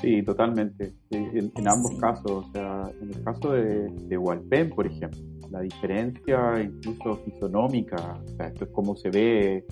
Sí, 0.00 0.22
totalmente. 0.22 0.94
En, 1.10 1.50
ambos 1.66 1.98
casos, 1.98 2.30
o 2.30 2.52
sea, 2.52 2.90
en 3.00 3.08
el 3.08 3.22
caso 3.24 3.52
de, 3.52 3.88
de 4.06 4.18
Hualpén, 4.18 4.70
por 4.70 4.86
ejemplo, 4.86 5.18
la 5.50 5.60
diferencia 5.60 6.62
incluso 6.62 7.16
fisonómica, 7.24 8.20
o 8.24 8.36
sea, 8.36 8.46
esto 8.48 8.64
es 8.64 8.70
como 8.70 8.96
se 8.96 9.10
ve 9.10 9.64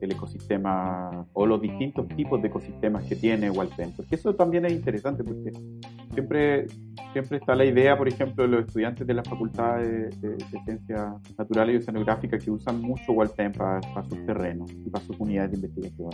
el 0.00 0.12
ecosistema 0.12 1.26
o 1.32 1.46
los 1.46 1.60
distintos 1.60 2.06
tipos 2.08 2.42
de 2.42 2.48
ecosistemas 2.48 3.04
que 3.04 3.16
tiene 3.16 3.50
Hualpén, 3.50 3.92
porque 3.96 4.16
eso 4.16 4.34
también 4.34 4.66
es 4.66 4.72
interesante, 4.72 5.24
porque 5.24 5.52
siempre, 6.12 6.66
siempre 7.12 7.38
está 7.38 7.54
la 7.54 7.64
idea, 7.64 7.96
por 7.96 8.08
ejemplo, 8.08 8.44
de 8.44 8.48
los 8.50 8.66
estudiantes 8.66 9.06
de 9.06 9.14
la 9.14 9.24
Facultad 9.24 9.78
de, 9.78 10.10
Ciencias 10.64 11.14
Naturales 11.38 11.74
y 11.74 11.78
Oceanográficas 11.78 12.44
que 12.44 12.50
usan 12.50 12.80
mucho 12.80 13.12
Hualpén 13.12 13.52
para, 13.52 13.80
sus 14.08 14.24
terrenos 14.26 14.70
y 14.72 14.90
para 14.90 15.04
sus 15.04 15.18
unidades 15.18 15.52
de 15.52 15.56
investigación. 15.66 16.10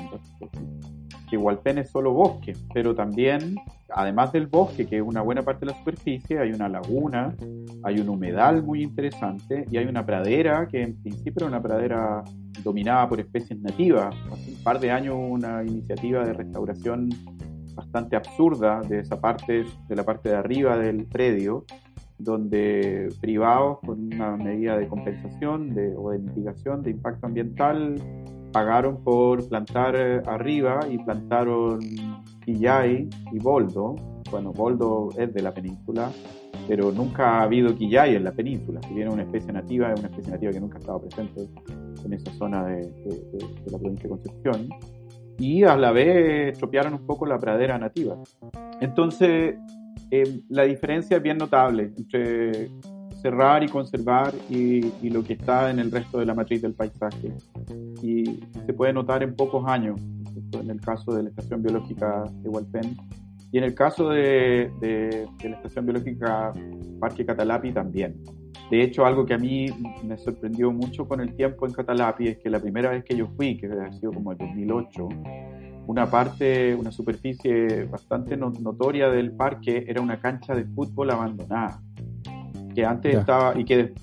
que 1.28 1.37
Hualpén 1.37 1.78
es 1.78 1.90
solo 1.90 2.12
bosque, 2.12 2.55
pero 2.73 2.95
también, 2.95 3.57
además 3.90 4.33
del 4.33 4.47
bosque, 4.47 4.87
que 4.87 4.97
es 4.97 5.02
una 5.02 5.23
buena 5.23 5.43
parte 5.43 5.67
de 5.67 5.73
la 5.73 5.78
superficie, 5.78 6.38
hay 6.38 6.52
una 6.52 6.69
laguna, 6.69 7.35
hay 7.83 8.00
un 8.00 8.09
humedal 8.09 8.62
muy 8.62 8.83
interesante 8.83 9.67
y 9.71 9.76
hay 9.76 9.87
una 9.87 10.07
pradera 10.07 10.67
que 10.69 10.83
en 10.83 11.00
principio 11.02 11.47
era 11.47 11.47
una 11.47 11.62
pradera 11.62 12.23
dominada 12.62 13.09
por 13.09 13.21
especies 13.21 13.61
nativas. 13.61 14.14
Hace 14.33 14.52
un 14.52 14.62
par 14.62 14.81
de 14.81 14.90
años 14.90 15.17
una 15.19 15.62
iniciativa 15.64 16.25
de 16.25 16.33
restauración 16.33 17.11
bastante 17.79 18.17
absurda 18.17 18.81
de 18.81 19.01
esa 19.01 19.21
parte, 19.21 19.65
de 19.89 19.97
la 19.97 20.03
parte 20.03 20.31
de 20.31 20.35
arriba 20.35 20.77
del 20.77 21.07
predio, 21.07 21.65
donde 22.19 23.09
privados 23.21 23.79
con 23.87 24.13
una 24.13 24.37
medida 24.37 24.77
de 24.77 24.89
compensación 24.89 25.73
de, 25.75 25.95
o 25.97 26.11
de 26.11 26.19
mitigación 26.19 26.83
de 26.83 26.91
impacto 26.91 27.27
ambiental 27.27 27.95
pagaron 28.53 29.05
por 29.05 29.49
plantar 29.49 29.95
eh, 29.95 30.21
arriba 30.27 30.81
y 30.91 30.99
plantaron 30.99 31.79
quillay 32.45 33.09
y 33.33 33.39
boldo. 33.39 33.95
Bueno, 34.33 34.53
boldo 34.53 35.11
es 35.17 35.33
de 35.33 35.41
la 35.41 35.55
península, 35.55 36.11
pero 36.67 36.91
nunca 36.91 37.39
ha 37.39 37.43
habido 37.43 37.77
quillay 37.77 38.17
en 38.17 38.25
la 38.25 38.33
península. 38.33 38.81
Si 38.89 38.95
bien 38.95 39.09
una 39.09 39.23
especie 39.23 39.53
nativa, 39.53 39.93
es 39.93 40.01
una 40.01 40.09
especie 40.09 40.33
nativa 40.33 40.51
que 40.51 40.61
nunca 40.61 40.79
ha 40.79 40.81
estado 40.81 41.01
presente 41.01 41.49
en 42.05 42.13
esa 42.13 42.33
zona 42.33 42.67
de, 42.67 42.81
de 42.83 43.71
la 43.71 43.79
provincia 43.79 44.03
de 44.03 44.09
Concepción 44.09 44.69
y 45.38 45.64
a 45.64 45.76
la 45.76 45.92
vez 45.92 46.52
estropearon 46.52 46.95
un 46.95 47.07
poco 47.07 47.26
la 47.26 47.38
pradera 47.38 47.78
nativa. 47.78 48.16
Entonces, 48.80 49.57
eh, 50.11 50.40
la 50.49 50.64
diferencia 50.64 51.18
es 51.18 51.23
bien 51.23 51.38
notable 51.38 51.92
entre 51.97 52.71
cerrar 53.23 53.64
y 53.64 53.68
conservar 53.68 54.33
y, 54.49 54.92
y, 55.02 55.11
lo 55.11 55.25
que 55.25 55.33
está 55.33 55.71
en 55.71 55.80
el 55.80 55.90
resto 55.90 56.18
de 56.18 56.26
la 56.26 56.35
matriz 56.35 56.62
del 56.62 56.75
paisaje. 56.75 57.33
Y 58.02 58.40
se 58.66 58.73
puede 58.73 58.92
notar 58.92 59.23
en 59.23 59.35
pocos 59.35 59.66
años, 59.66 60.00
en 60.52 60.71
el 60.71 60.80
caso 60.80 61.12
de 61.12 61.25
la 61.25 61.28
Estación 61.30 61.62
Biológica 61.62 62.25
de 62.42 62.49
Hualpén 62.49 62.97
y 63.50 63.59
en 63.59 63.64
el 63.64 63.75
caso 63.75 64.11
de, 64.11 64.71
de, 64.80 65.26
de 65.42 65.49
la 65.49 65.57
Estación 65.57 65.87
Biológica 65.87 66.52
Parque 67.00 67.25
Catalapi 67.25 67.73
también. 67.73 68.21
De 68.71 68.83
hecho, 68.83 69.07
algo 69.07 69.25
que 69.25 69.35
a 69.35 69.39
mí 69.39 69.67
me 70.05 70.19
sorprendió 70.19 70.71
mucho 70.71 71.09
con 71.09 71.21
el 71.21 71.35
tiempo 71.35 71.67
en 71.67 71.73
Catalapi 71.73 72.29
es 72.29 72.39
que 72.39 72.51
la 72.51 72.61
primera 72.61 72.91
vez 72.91 73.03
que 73.03 73.17
yo 73.17 73.27
fui, 73.29 73.57
que 73.57 73.67
ha 73.67 73.93
sido 73.93 74.13
como 74.13 74.33
el 74.33 74.39
2008, 74.39 75.09
una 75.87 76.11
parte, 76.11 76.75
una 76.75 76.93
superficie 76.93 77.85
bastante 77.85 78.37
notoria 78.37 79.09
del 79.09 79.33
parque 79.33 79.87
era 79.89 80.03
una 80.03 80.21
cancha 80.21 80.55
de 80.55 80.67
fútbol 80.67 81.11
abandonada. 81.11 81.81
Que 82.75 82.85
antes 82.85 83.17
estaba, 83.17 83.59
y 83.59 83.65
que 83.65 83.95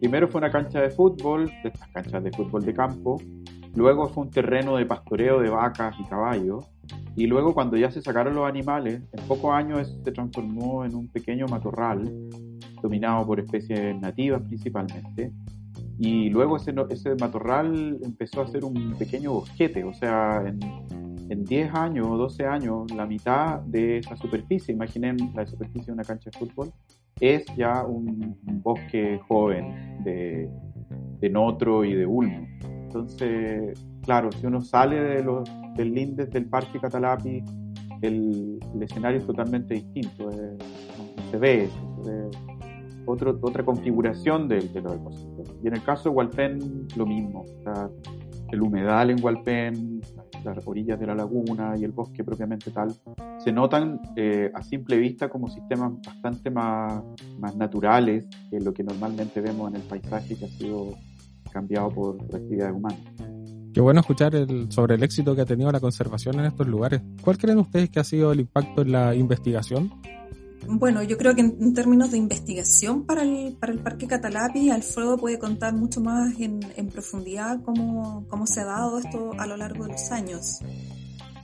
primero 0.00 0.26
fue 0.26 0.40
una 0.40 0.50
cancha 0.50 0.80
de 0.80 0.90
fútbol, 0.90 1.46
de 1.62 1.68
estas 1.68 1.88
canchas 1.90 2.24
de 2.24 2.32
fútbol 2.32 2.64
de 2.64 2.74
campo, 2.74 3.22
luego 3.76 4.08
fue 4.08 4.24
un 4.24 4.30
terreno 4.30 4.76
de 4.76 4.84
pastoreo 4.84 5.40
de 5.40 5.48
vacas 5.48 5.94
y 6.00 6.04
caballos, 6.04 6.66
y 7.14 7.28
luego 7.28 7.54
cuando 7.54 7.76
ya 7.76 7.90
se 7.92 8.02
sacaron 8.02 8.34
los 8.34 8.48
animales, 8.48 9.00
en 9.12 9.24
pocos 9.28 9.54
años 9.54 9.96
se 10.04 10.10
transformó 10.10 10.84
en 10.84 10.96
un 10.96 11.06
pequeño 11.06 11.46
matorral 11.46 12.12
dominado 12.82 13.26
por 13.26 13.40
especies 13.40 13.98
nativas 14.00 14.42
principalmente. 14.42 15.32
Y 15.98 16.30
luego 16.30 16.56
ese, 16.56 16.74
ese 16.90 17.14
matorral 17.16 17.98
empezó 18.02 18.42
a 18.42 18.46
ser 18.46 18.64
un 18.64 18.94
pequeño 18.96 19.32
bosquete, 19.32 19.82
o 19.82 19.92
sea, 19.92 20.44
en, 20.46 20.60
en 21.28 21.44
10 21.44 21.74
años 21.74 22.06
o 22.08 22.16
12 22.16 22.46
años, 22.46 22.90
la 22.92 23.06
mitad 23.06 23.60
de 23.60 23.98
esa 23.98 24.16
superficie, 24.16 24.72
imaginen 24.72 25.16
la 25.34 25.46
superficie 25.46 25.86
de 25.86 25.92
una 25.92 26.04
cancha 26.04 26.30
de 26.30 26.38
fútbol, 26.38 26.72
es 27.20 27.44
ya 27.56 27.84
un, 27.84 28.38
bosque 28.62 29.20
joven 29.28 30.02
de, 30.04 30.48
de, 31.20 31.30
notro 31.30 31.84
y 31.84 31.94
de 31.94 32.06
ulmo. 32.06 32.46
Entonces, 32.62 33.86
claro, 34.02 34.30
si 34.32 34.46
uno 34.46 34.60
sale 34.60 35.00
de 35.00 35.22
los, 35.22 35.48
del 35.76 35.92
lindes 35.92 36.30
del 36.30 36.46
Parque 36.46 36.78
Catalapi, 36.80 37.42
el, 38.02 38.58
el 38.74 38.82
escenario 38.82 39.18
es 39.18 39.26
totalmente 39.26 39.74
distinto, 39.74 40.30
se 40.30 41.36
ve, 41.36 41.68
se 42.02 42.10
ve 42.10 42.30
otra 43.08 43.64
configuración 43.64 44.48
de, 44.48 44.60
de 44.60 44.80
los 44.80 44.94
ecosistemas. 44.94 45.54
Y 45.62 45.68
en 45.68 45.74
el 45.74 45.82
caso 45.82 46.04
de 46.04 46.10
Hualpén, 46.10 46.88
lo 46.96 47.06
mismo. 47.06 47.44
el 48.50 48.62
humedal 48.62 49.10
en 49.10 49.22
Hualpén, 49.22 50.00
las 50.44 50.66
orillas 50.66 50.98
de 50.98 51.06
la 51.06 51.14
laguna 51.14 51.74
y 51.76 51.84
el 51.84 51.92
bosque 51.92 52.24
propiamente 52.24 52.70
tal, 52.70 52.94
se 53.38 53.52
notan 53.52 54.00
eh, 54.16 54.50
a 54.54 54.62
simple 54.62 54.96
vista 54.96 55.28
como 55.28 55.48
sistemas 55.48 55.92
bastante 56.04 56.50
más, 56.50 57.02
más 57.38 57.56
naturales 57.56 58.26
que 58.50 58.60
lo 58.60 58.72
que 58.72 58.82
normalmente 58.82 59.40
vemos 59.40 59.70
en 59.70 59.76
el 59.76 59.82
paisaje 59.82 60.36
que 60.36 60.44
ha 60.44 60.48
sido 60.48 60.94
cambiado 61.50 61.88
por, 61.90 62.16
actividades 62.22 62.74
humanas. 62.74 63.00
Qué 63.72 63.80
bueno 63.80 64.00
escuchar 64.00 64.34
el, 64.34 64.70
sobre 64.72 64.96
el 64.96 65.02
éxito 65.02 65.36
que 65.36 65.42
ha 65.42 65.46
tenido 65.46 65.70
la 65.70 65.80
conservación 65.80 66.38
en 66.40 66.46
estos 66.46 66.66
lugares. 66.66 67.02
¿Cuál 67.22 67.38
creen 67.38 67.58
ustedes 67.58 67.90
que 67.90 68.00
ha 68.00 68.04
sido 68.04 68.32
el 68.32 68.40
impacto 68.40 68.82
en 68.82 68.92
la 68.92 69.14
investigación 69.14 69.92
bueno, 70.68 71.02
yo 71.02 71.16
creo 71.16 71.34
que 71.34 71.40
en, 71.40 71.74
términos 71.74 72.10
de 72.10 72.18
investigación 72.18 73.06
para 73.06 73.22
el, 73.22 73.56
para 73.58 73.72
el 73.72 73.78
Parque 73.78 74.06
Catalapi, 74.06 74.70
Alfredo 74.70 75.16
puede 75.16 75.38
contar 75.38 75.74
mucho 75.74 76.00
más 76.00 76.38
en, 76.38 76.60
en 76.76 76.88
profundidad 76.88 77.60
cómo, 77.62 78.26
cómo, 78.28 78.46
se 78.46 78.60
ha 78.60 78.64
dado 78.66 78.98
esto 78.98 79.32
a 79.38 79.46
lo 79.46 79.56
largo 79.56 79.84
de 79.84 79.92
los 79.92 80.12
años. 80.12 80.60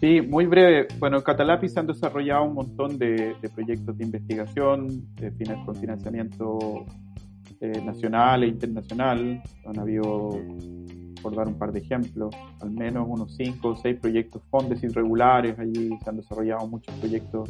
Sí, 0.00 0.20
muy 0.20 0.46
breve. 0.46 0.88
Bueno, 0.98 1.16
en 1.16 1.22
Catalapi 1.22 1.68
se 1.68 1.80
han 1.80 1.86
desarrollado 1.86 2.44
un 2.44 2.54
montón 2.54 2.98
de, 2.98 3.34
de 3.40 3.48
proyectos 3.48 3.96
de 3.96 4.04
investigación 4.04 5.14
de 5.14 5.30
fines 5.30 5.56
con 5.64 5.74
financiamiento 5.74 6.84
eh, 7.60 7.80
nacional 7.82 8.42
e 8.42 8.48
internacional. 8.48 9.42
Han 9.64 9.78
habido 9.78 10.38
por 11.24 11.34
dar 11.34 11.48
un 11.48 11.54
par 11.54 11.72
de 11.72 11.80
ejemplos, 11.80 12.36
al 12.60 12.70
menos 12.70 13.06
unos 13.08 13.34
cinco 13.34 13.68
o 13.70 13.76
seis 13.76 13.98
proyectos 13.98 14.42
fondes 14.50 14.82
irregulares, 14.82 15.58
allí 15.58 15.88
se 16.04 16.10
han 16.10 16.18
desarrollado 16.18 16.66
muchos 16.66 16.94
proyectos 16.96 17.48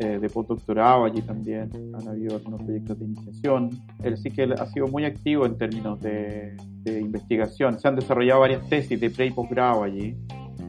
eh, 0.00 0.18
de 0.18 0.28
postdoctorado, 0.28 1.04
allí 1.04 1.22
también 1.22 1.70
han 1.94 2.08
habido 2.08 2.34
algunos 2.34 2.60
proyectos 2.64 2.98
de 2.98 3.04
iniciación. 3.04 3.70
Él 4.02 4.18
sí 4.18 4.32
que 4.32 4.42
ha 4.42 4.66
sido 4.66 4.88
muy 4.88 5.04
activo 5.04 5.46
en 5.46 5.56
términos 5.56 6.00
de, 6.00 6.56
de 6.82 7.00
investigación, 7.00 7.78
se 7.78 7.86
han 7.86 7.94
desarrollado 7.94 8.40
varias 8.40 8.68
tesis 8.68 9.00
de 9.00 9.08
pre 9.08 9.26
y 9.26 9.30
posgrado 9.30 9.84
allí. 9.84 10.16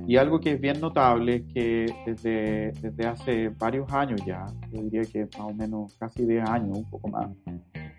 Y 0.05 0.17
algo 0.17 0.39
que 0.39 0.51
es 0.51 0.61
bien 0.61 0.79
notable 0.79 1.35
es 1.37 1.53
que 1.53 1.85
desde, 2.05 2.71
desde 2.81 3.07
hace 3.07 3.49
varios 3.49 3.91
años 3.91 4.21
ya, 4.25 4.45
yo 4.71 4.83
diría 4.83 5.01
que 5.03 5.25
más 5.37 5.51
o 5.51 5.53
menos 5.53 5.95
casi 5.97 6.25
10 6.25 6.49
años, 6.49 6.77
un 6.77 6.89
poco 6.89 7.07
más, 7.07 7.29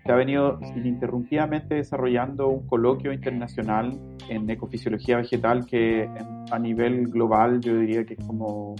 se 0.05 0.11
ha 0.11 0.15
venido 0.15 0.59
ininterrumpidamente 0.75 1.75
desarrollando 1.75 2.47
un 2.47 2.67
coloquio 2.67 3.11
internacional 3.11 3.99
en 4.29 4.47
ecofisiología 4.47 5.17
vegetal 5.17 5.65
que 5.65 6.07
a 6.51 6.59
nivel 6.59 7.07
global 7.07 7.59
yo 7.59 7.75
diría 7.79 8.05
que 8.05 8.13
es 8.13 8.23
como 8.23 8.75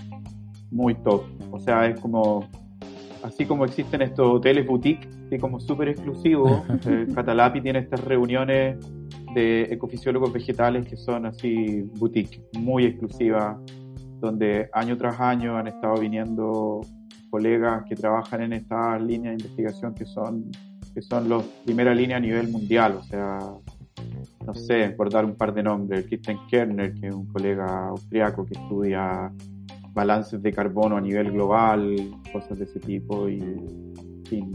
muy 0.70 0.94
top. 0.94 1.24
O 1.50 1.60
sea, 1.60 1.88
es 1.88 2.00
como, 2.00 2.48
así 3.24 3.44
como 3.46 3.66
existen 3.66 4.04
estos 4.04 4.36
hoteles 4.36 4.68
boutique, 4.68 5.10
así 5.26 5.40
como 5.40 5.60
súper 5.60 5.90
exclusivos, 5.90 6.62
eh, 6.86 7.08
Catalapi 7.16 7.60
tiene 7.60 7.80
estas 7.80 8.04
reuniones 8.04 8.78
de 9.34 9.64
ecofisiólogos 9.64 10.32
vegetales 10.32 10.86
que 10.88 10.96
son 10.96 11.26
así 11.26 11.90
boutique, 11.96 12.40
muy 12.60 12.86
exclusivas, 12.86 13.58
donde 14.20 14.70
año 14.74 14.96
tras 14.96 15.20
año 15.20 15.58
han 15.58 15.66
estado 15.66 15.96
viniendo 15.96 16.82
colegas 17.32 17.84
que 17.90 17.96
trabajan 17.96 18.44
en 18.44 18.54
esta 18.54 19.00
línea 19.00 19.32
de 19.32 19.38
investigación 19.38 19.96
que 19.96 20.06
son 20.06 20.52
que 20.96 21.02
son 21.02 21.28
los 21.28 21.44
primera 21.66 21.94
línea 21.94 22.18
a 22.18 22.22
nivel 22.22 22.48
mundial, 22.48 22.96
o 23.02 23.04
sea, 23.04 23.38
no 24.46 24.56
sé, 24.56 24.92
por 24.92 25.12
dar 25.12 25.26
un 25.26 25.36
par 25.36 25.54
de 25.54 25.62
nombres, 25.62 26.06
Christian 26.06 26.40
Kerner, 26.50 26.94
que 26.94 27.08
es 27.08 27.14
un 27.14 27.26
colega 27.26 27.90
austriaco 27.90 28.46
que 28.46 28.54
estudia 28.54 29.30
balances 29.94 30.42
de 30.42 30.54
carbono 30.54 30.96
a 30.96 31.02
nivel 31.02 31.32
global, 31.32 31.96
cosas 32.32 32.58
de 32.58 32.64
ese 32.64 32.80
tipo, 32.80 33.28
y, 33.28 33.40
en 34.32 34.54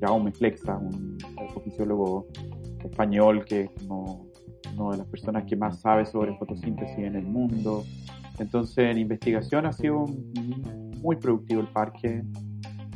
Jaume 0.00 0.32
Flexa, 0.32 0.76
un 0.76 1.16
fisiólogo 1.64 2.26
español 2.84 3.44
que 3.44 3.62
es 3.62 3.70
una 3.88 4.90
de 4.90 4.98
las 4.98 5.06
personas 5.06 5.44
que 5.44 5.54
más 5.54 5.80
sabe 5.80 6.04
sobre 6.06 6.36
fotosíntesis 6.38 6.98
en 6.98 7.14
el 7.14 7.24
mundo. 7.24 7.84
Entonces, 8.38 8.90
en 8.90 8.98
investigación 8.98 9.66
ha 9.66 9.72
sido 9.72 10.06
muy 11.02 11.16
productivo 11.16 11.60
el 11.60 11.68
parque. 11.68 12.22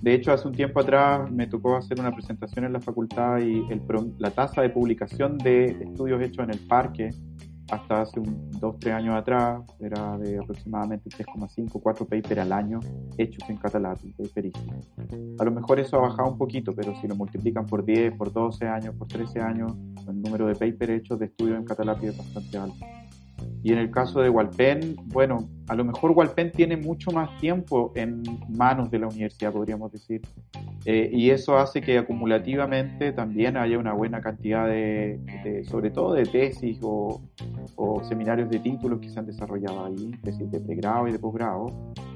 De 0.07 0.15
hecho, 0.15 0.33
hace 0.33 0.47
un 0.47 0.55
tiempo 0.55 0.79
atrás 0.79 1.29
me 1.33 1.49
tocó 1.49 1.75
hacer 1.75 1.99
una 1.99 2.13
presentación 2.13 2.65
en 2.65 2.73
la 2.73 2.81
facultad 2.81 3.39
y 3.39 3.67
el, 3.73 3.83
la 4.19 4.31
tasa 4.31 4.63
de 4.63 4.71
publicación 4.71 5.37
de 5.37 5.65
estudios 5.65 6.23
hechos 6.23 6.45
en 6.45 6.51
el 6.53 6.61
parque 6.61 7.11
hasta 7.73 8.03
hace 8.03 8.21
2, 8.21 8.77
3 8.79 8.95
años 8.95 9.17
atrás 9.17 9.65
era 9.81 10.17
de 10.19 10.39
aproximadamente 10.39 11.11
3,5, 11.11 11.81
4 11.83 12.07
papers 12.07 12.41
al 12.41 12.53
año 12.53 12.79
hechos 13.19 13.51
en 13.51 13.57
paperísticos. 13.57 14.93
A 15.41 15.45
lo 15.45 15.51
mejor 15.51 15.81
eso 15.81 15.97
ha 15.97 16.03
bajado 16.03 16.31
un 16.31 16.39
poquito, 16.39 16.73
pero 16.73 16.95
si 17.01 17.09
lo 17.09 17.17
multiplican 17.17 17.67
por 17.67 17.85
10, 17.85 18.17
por 18.17 18.33
12 18.33 18.65
años, 18.65 18.95
por 18.95 19.09
13 19.09 19.41
años, 19.41 19.73
el 20.07 20.23
número 20.23 20.47
de 20.47 20.55
papers 20.55 21.01
hechos 21.01 21.19
de 21.19 21.27
estudios 21.27 21.59
en 21.59 21.65
Catalapis 21.65 22.11
es 22.11 22.19
bastante 22.19 22.59
alto. 22.59 23.06
Y 23.63 23.73
en 23.73 23.79
el 23.79 23.91
caso 23.91 24.21
de 24.21 24.31
Walpen, 24.31 24.97
bueno, 25.07 25.49
a 25.69 25.75
lo 25.75 25.85
mejor 25.85 26.13
Walpen 26.13 26.53
tiene 26.53 26.77
mucho 26.77 27.11
más 27.11 27.37
tiempo 27.41 27.93
en 27.97 28.23
manos 28.49 28.91
de 28.91 29.01
la 29.01 29.09
universidad, 29.09 29.53
podríamos 29.53 29.91
decir. 29.91 30.23
Eh, 30.85 31.11
y 31.13 31.31
eso 31.31 31.59
hace 31.59 31.81
que 31.81 31.99
acumulativamente 31.99 33.13
también 33.13 33.57
haya 33.57 33.77
una 33.77 33.93
buena 33.93 34.21
cantidad 34.21 34.69
de, 34.69 35.65
sobre 35.69 35.91
todo 35.91 36.15
de 36.15 36.25
tesis 36.25 36.79
o, 36.83 37.21
seminarios 38.09 38.49
de 38.51 38.61
títulos 38.61 39.01
que 39.01 39.09
se 39.09 39.19
han 39.19 39.27
desarrollado 39.27 39.87
ahí, 39.87 40.13
tesis 40.23 40.49
de 40.51 40.61
pregrado 40.61 41.09
y 41.09 41.13
de 41.13 41.19
posgrado. 41.19 41.67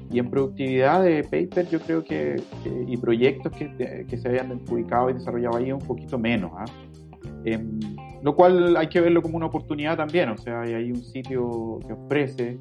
Y 0.09 0.19
en 0.19 0.29
productividad 0.29 1.03
de 1.03 1.23
paper 1.23 1.67
yo 1.69 1.79
creo 1.81 2.03
que, 2.03 2.41
y 2.87 2.97
proyectos 2.97 3.51
que, 3.53 4.05
que, 4.07 4.17
se 4.17 4.29
hayan 4.29 4.57
publicado 4.59 5.09
y 5.09 5.13
desarrollado 5.13 5.57
ahí 5.57 5.71
un 5.71 5.79
poquito 5.79 6.17
menos. 6.17 6.51
¿ah? 6.55 6.65
Lo 8.23 8.35
cual 8.35 8.77
hay 8.77 8.87
que 8.87 9.01
verlo 9.01 9.21
como 9.21 9.37
una 9.37 9.47
oportunidad 9.47 9.97
también, 9.97 10.29
o 10.29 10.37
sea, 10.37 10.61
hay 10.61 10.73
ahí 10.73 10.91
un 10.91 11.03
sitio 11.03 11.79
que 11.87 11.93
ofrece 11.93 12.59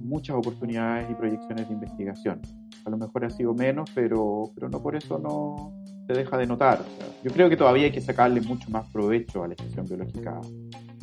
muchas 0.00 0.36
oportunidades 0.36 1.08
y 1.10 1.14
proyecciones 1.14 1.68
de 1.68 1.74
investigación. 1.74 2.40
A 2.84 2.90
lo 2.90 2.96
mejor 2.96 3.24
ha 3.24 3.30
sido 3.30 3.54
menos, 3.54 3.90
pero, 3.94 4.44
pero 4.54 4.68
no 4.68 4.82
por 4.82 4.96
eso 4.96 5.18
no 5.18 5.74
se 6.06 6.14
deja 6.14 6.36
de 6.36 6.46
notar. 6.46 6.80
yo 7.22 7.30
creo 7.30 7.48
que 7.48 7.56
todavía 7.56 7.84
hay 7.84 7.92
que 7.92 8.00
sacarle 8.00 8.40
mucho 8.40 8.70
más 8.70 8.90
provecho 8.90 9.44
a 9.44 9.48
la 9.48 9.54
estación 9.54 9.86
biológica 9.86 10.40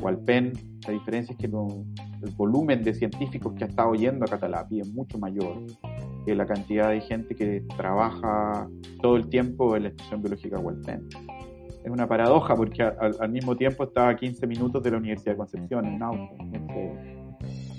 o 0.01 0.07
al 0.07 0.19
PEN. 0.19 0.53
La 0.87 0.93
diferencia 0.93 1.33
es 1.33 1.37
que 1.37 1.45
el 1.45 2.31
volumen 2.35 2.83
de 2.83 2.93
científicos 2.93 3.53
que 3.53 3.63
ha 3.63 3.67
estado 3.67 3.93
yendo 3.93 4.25
a 4.25 4.27
Catalapi 4.27 4.81
es 4.81 4.91
mucho 4.91 5.17
mayor 5.19 5.65
que 6.25 6.35
la 6.35 6.45
cantidad 6.45 6.89
de 6.89 6.99
gente 7.01 7.35
que 7.35 7.63
trabaja 7.77 8.67
todo 9.01 9.15
el 9.15 9.29
tiempo 9.29 9.75
en 9.75 9.83
la 9.83 9.89
estación 9.89 10.21
biológica 10.21 10.57
o 10.57 10.69
al 10.69 10.81
PEN 10.81 11.07
es 11.83 11.91
una 11.91 12.07
paradoja 12.07 12.55
porque 12.55 12.83
al, 12.83 13.29
mismo 13.29 13.55
tiempo 13.55 13.83
estaba 13.83 14.09
a 14.09 14.15
15 14.15 14.45
minutos 14.47 14.83
de 14.83 14.91
la 14.91 14.97
Universidad 14.97 15.33
de 15.33 15.37
Concepción 15.37 15.85
en 15.85 16.01
auto. 16.03 16.35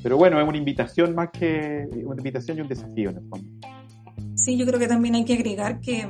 pero 0.02 0.16
bueno, 0.16 0.40
es 0.40 0.48
una 0.48 0.58
invitación 0.58 1.14
más 1.14 1.30
que 1.30 1.88
una 2.04 2.16
invitación 2.16 2.58
y 2.58 2.60
un 2.62 2.68
desafío 2.68 3.10
en 3.10 3.16
el 3.18 3.24
fondo. 3.28 3.48
Sí, 4.34 4.56
yo 4.56 4.64
creo 4.66 4.78
que 4.78 4.88
también 4.88 5.14
hay 5.16 5.24
que 5.24 5.34
agregar 5.34 5.80
que 5.80 6.08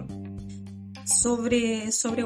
sobre, 1.19 1.93
sobre 1.93 2.25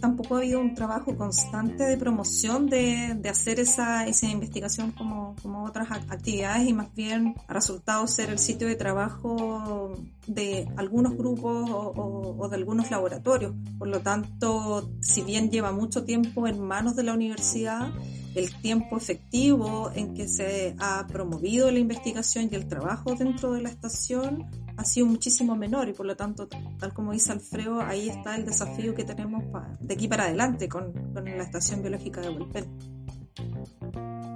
tampoco 0.00 0.34
ha 0.34 0.38
habido 0.38 0.60
un 0.60 0.74
trabajo 0.74 1.16
constante 1.16 1.84
de 1.84 1.96
promoción 1.96 2.66
de, 2.66 3.14
de 3.16 3.28
hacer 3.28 3.60
esa, 3.60 4.06
esa 4.06 4.26
investigación 4.26 4.92
como, 4.92 5.36
como 5.42 5.64
otras 5.64 5.90
actividades 5.90 6.68
y 6.68 6.72
más 6.72 6.92
bien 6.94 7.34
ha 7.46 7.54
resultado 7.54 8.06
ser 8.06 8.30
el 8.30 8.38
sitio 8.38 8.66
de 8.66 8.74
trabajo 8.74 9.94
de 10.26 10.68
algunos 10.76 11.16
grupos 11.16 11.70
o, 11.70 12.36
o, 12.38 12.48
de 12.48 12.56
algunos 12.56 12.90
laboratorios. 12.90 13.54
Por 13.78 13.88
lo 13.88 14.00
tanto, 14.00 14.90
si 15.00 15.22
bien 15.22 15.50
lleva 15.50 15.72
mucho 15.72 16.04
tiempo 16.04 16.46
en 16.46 16.60
manos 16.60 16.96
de 16.96 17.04
la 17.04 17.14
universidad, 17.14 17.92
el 18.34 18.54
tiempo 18.60 18.96
efectivo 18.96 19.90
en 19.94 20.14
que 20.14 20.28
se 20.28 20.76
ha 20.78 21.06
promovido 21.08 21.70
la 21.70 21.78
investigación 21.78 22.48
y 22.50 22.54
el 22.54 22.68
trabajo 22.68 23.14
dentro 23.14 23.52
de 23.52 23.62
la 23.62 23.70
estación 23.70 24.46
ha 24.80 24.84
sido 24.84 25.06
muchísimo 25.06 25.54
menor 25.56 25.90
y 25.90 25.92
por 25.92 26.06
lo 26.06 26.16
tanto, 26.16 26.48
tal 26.78 26.94
como 26.94 27.12
dice 27.12 27.32
Alfredo, 27.32 27.82
ahí 27.82 28.08
está 28.08 28.34
el 28.36 28.46
desafío 28.46 28.94
que 28.94 29.04
tenemos 29.04 29.44
de 29.78 29.92
aquí 29.92 30.08
para 30.08 30.24
adelante 30.24 30.70
con, 30.70 30.94
la 31.12 31.42
Estación 31.42 31.82
Biológica 31.82 32.22
de 32.22 32.30
Huelpen. 32.30 32.64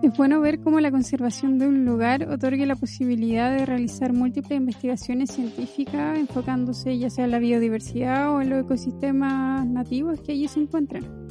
Es 0.02 0.14
bueno 0.18 0.42
ver 0.42 0.60
cómo 0.60 0.80
la 0.80 0.90
conservación 0.90 1.58
de 1.58 1.66
un 1.66 1.86
lugar 1.86 2.28
otorga 2.28 2.66
la 2.66 2.76
posibilidad 2.76 3.56
de 3.56 3.64
realizar 3.64 4.12
múltiples 4.12 4.58
investigaciones 4.58 5.30
científicas 5.30 6.18
enfocándose 6.18 6.98
ya 6.98 7.08
sea 7.08 7.24
en 7.24 7.30
la 7.30 7.38
biodiversidad 7.38 8.30
o 8.34 8.42
en 8.42 8.50
los 8.50 8.64
ecosistemas 8.64 9.66
nativos 9.66 10.20
que 10.20 10.32
allí 10.32 10.46
se 10.46 10.60
encuentran. 10.60 11.23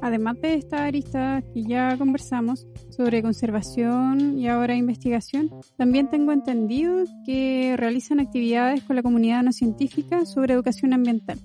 Además 0.00 0.40
de 0.40 0.54
esta 0.54 0.84
arista 0.84 1.42
que 1.52 1.64
ya 1.64 1.96
conversamos 1.98 2.66
sobre 2.90 3.22
conservación 3.22 4.38
y 4.38 4.48
ahora 4.48 4.74
investigación, 4.74 5.50
también 5.76 6.08
tengo 6.08 6.32
entendido 6.32 7.04
que 7.26 7.74
realizan 7.76 8.20
actividades 8.20 8.82
con 8.84 8.96
la 8.96 9.02
comunidad 9.02 9.42
no 9.42 9.52
científica 9.52 10.24
sobre 10.24 10.54
educación 10.54 10.92
ambiental. 10.92 11.38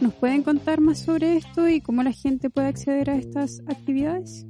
¿Nos 0.00 0.14
pueden 0.14 0.42
contar 0.42 0.80
más 0.80 0.98
sobre 0.98 1.36
esto 1.36 1.68
y 1.68 1.80
cómo 1.80 2.02
la 2.02 2.12
gente 2.12 2.50
puede 2.50 2.68
acceder 2.68 3.10
a 3.10 3.16
estas 3.16 3.62
actividades? 3.66 4.46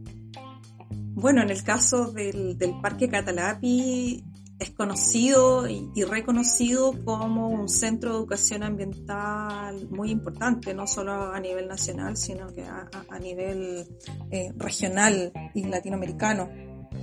Bueno, 1.15 1.43
en 1.43 1.51
el 1.51 1.63
caso 1.63 2.13
del, 2.13 2.59
del 2.59 2.73
Parque 2.83 3.09
Catalapi, 3.09 4.23
es 4.59 4.71
conocido 4.71 5.69
y, 5.69 6.05
reconocido 6.05 6.95
como 7.05 7.49
un 7.49 7.69
centro 7.69 8.13
de 8.13 8.17
educación 8.19 8.63
ambiental 8.63 9.89
muy 9.91 10.11
importante, 10.11 10.73
no 10.75 10.87
solo 10.87 11.33
a 11.33 11.41
nivel 11.41 11.69
nacional, 11.69 12.17
sino 12.17 12.47
que 12.55 12.63
a, 12.63 13.19
nivel 13.19 13.87
eh, 14.31 14.53
regional 14.57 15.33
y 15.55 15.65
latinoamericano. 15.65 16.49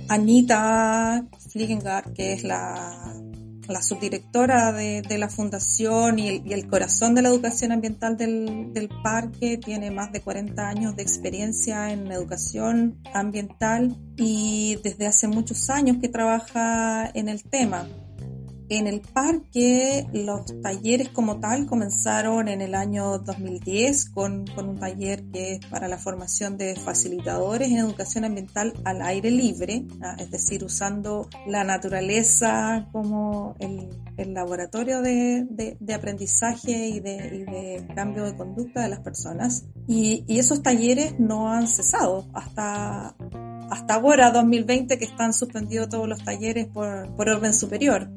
Anita 0.08 1.24
Fliegengard, 1.50 2.12
que 2.12 2.32
es 2.32 2.44
la 2.44 3.14
la 3.68 3.82
subdirectora 3.82 4.72
de, 4.72 5.02
la 5.18 5.28
fundación 5.28 6.18
y 6.18 6.42
el, 6.52 6.68
corazón 6.68 7.14
de 7.14 7.22
la 7.22 7.28
educación 7.28 7.72
ambiental 7.72 8.16
del, 8.16 8.72
del, 8.72 8.88
parque, 9.02 9.58
tiene 9.58 9.90
más 9.90 10.12
de 10.12 10.20
40 10.20 10.68
años 10.68 10.96
de 10.96 11.02
experiencia 11.02 11.90
en 11.90 12.10
educación 12.10 12.98
ambiental 13.12 13.96
y 14.16 14.78
desde 14.82 15.06
hace 15.06 15.28
muchos 15.28 15.70
años 15.70 15.98
que 16.00 16.08
trabaja 16.08 17.10
en 17.14 17.28
el 17.28 17.42
tema. 17.44 17.86
En 18.70 18.86
el 18.86 19.02
parque 19.02 20.06
los 20.14 20.46
talleres 20.62 21.10
como 21.10 21.38
tal 21.38 21.66
comenzaron 21.66 22.48
en 22.48 22.62
el 22.62 22.74
año 22.74 23.18
2010 23.18 24.10
con, 24.10 24.46
con, 24.46 24.70
un 24.70 24.78
taller 24.78 25.22
que 25.24 25.54
es 25.54 25.66
para 25.66 25.86
la 25.86 25.98
formación 25.98 26.56
de 26.56 26.74
facilitadores 26.74 27.70
en 27.70 27.76
educación 27.76 28.24
ambiental 28.24 28.72
al 28.84 29.02
aire 29.02 29.30
libre, 29.30 29.84
es 30.18 30.30
decir, 30.30 30.64
usando 30.64 31.28
la 31.46 31.62
naturaleza 31.62 32.88
como 32.90 33.54
el, 33.58 33.90
el 34.16 34.32
laboratorio 34.32 35.02
de, 35.02 35.46
de, 35.50 35.76
de 35.78 35.94
aprendizaje 35.94 36.88
y 36.88 37.00
de, 37.00 37.16
y 37.16 37.44
de, 37.44 37.86
cambio 37.94 38.24
de 38.24 38.34
conducta 38.34 38.80
de 38.82 38.88
las 38.88 39.00
personas. 39.00 39.66
Y, 39.86 40.24
y 40.26 40.38
esos 40.38 40.62
talleres 40.62 41.16
no 41.18 41.52
han 41.52 41.68
cesado 41.68 42.26
hasta 42.32 43.14
hasta 43.70 43.94
ahora, 43.94 44.30
2020, 44.30 44.98
que 44.98 45.04
están 45.04 45.32
suspendidos 45.32 45.88
todos 45.88 46.06
los 46.08 46.22
talleres 46.22 46.66
por, 46.66 47.14
por 47.16 47.28
orden 47.28 47.54
superior. 47.54 48.08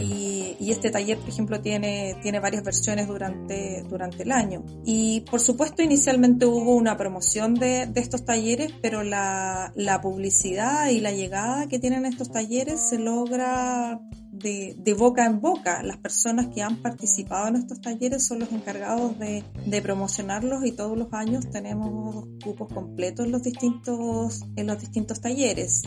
Y, 0.00 0.70
este 0.70 0.90
taller, 0.90 1.18
por 1.18 1.28
ejemplo, 1.28 1.60
tiene, 1.60 2.16
tiene 2.22 2.40
varias 2.40 2.64
versiones 2.64 3.06
durante, 3.08 3.82
durante 3.88 4.22
el 4.22 4.32
año. 4.32 4.64
Y 4.84 5.20
por 5.22 5.40
supuesto, 5.40 5.82
inicialmente 5.82 6.46
hubo 6.46 6.74
una 6.74 6.96
promoción 6.96 7.54
de, 7.54 7.86
de 7.86 8.00
estos 8.00 8.24
talleres, 8.24 8.72
pero 8.80 9.02
la, 9.02 9.72
la, 9.74 10.00
publicidad 10.00 10.88
y 10.88 11.00
la 11.00 11.12
llegada 11.12 11.68
que 11.68 11.78
tienen 11.78 12.06
estos 12.06 12.30
talleres 12.30 12.80
se 12.80 12.98
logra 12.98 14.00
de, 14.30 14.74
de, 14.78 14.94
boca 14.94 15.26
en 15.26 15.40
boca. 15.40 15.82
Las 15.82 15.98
personas 15.98 16.48
que 16.48 16.62
han 16.62 16.80
participado 16.80 17.48
en 17.48 17.56
estos 17.56 17.80
talleres 17.80 18.26
son 18.26 18.40
los 18.40 18.50
encargados 18.50 19.18
de, 19.18 19.44
de 19.66 19.82
promocionarlos 19.82 20.64
y 20.64 20.72
todos 20.72 20.96
los 20.96 21.12
años 21.12 21.50
tenemos 21.50 22.26
cupos 22.42 22.72
completos 22.72 23.26
en 23.26 23.32
los 23.32 23.42
distintos, 23.42 24.42
en 24.56 24.66
los 24.66 24.80
distintos 24.80 25.20
talleres. 25.20 25.82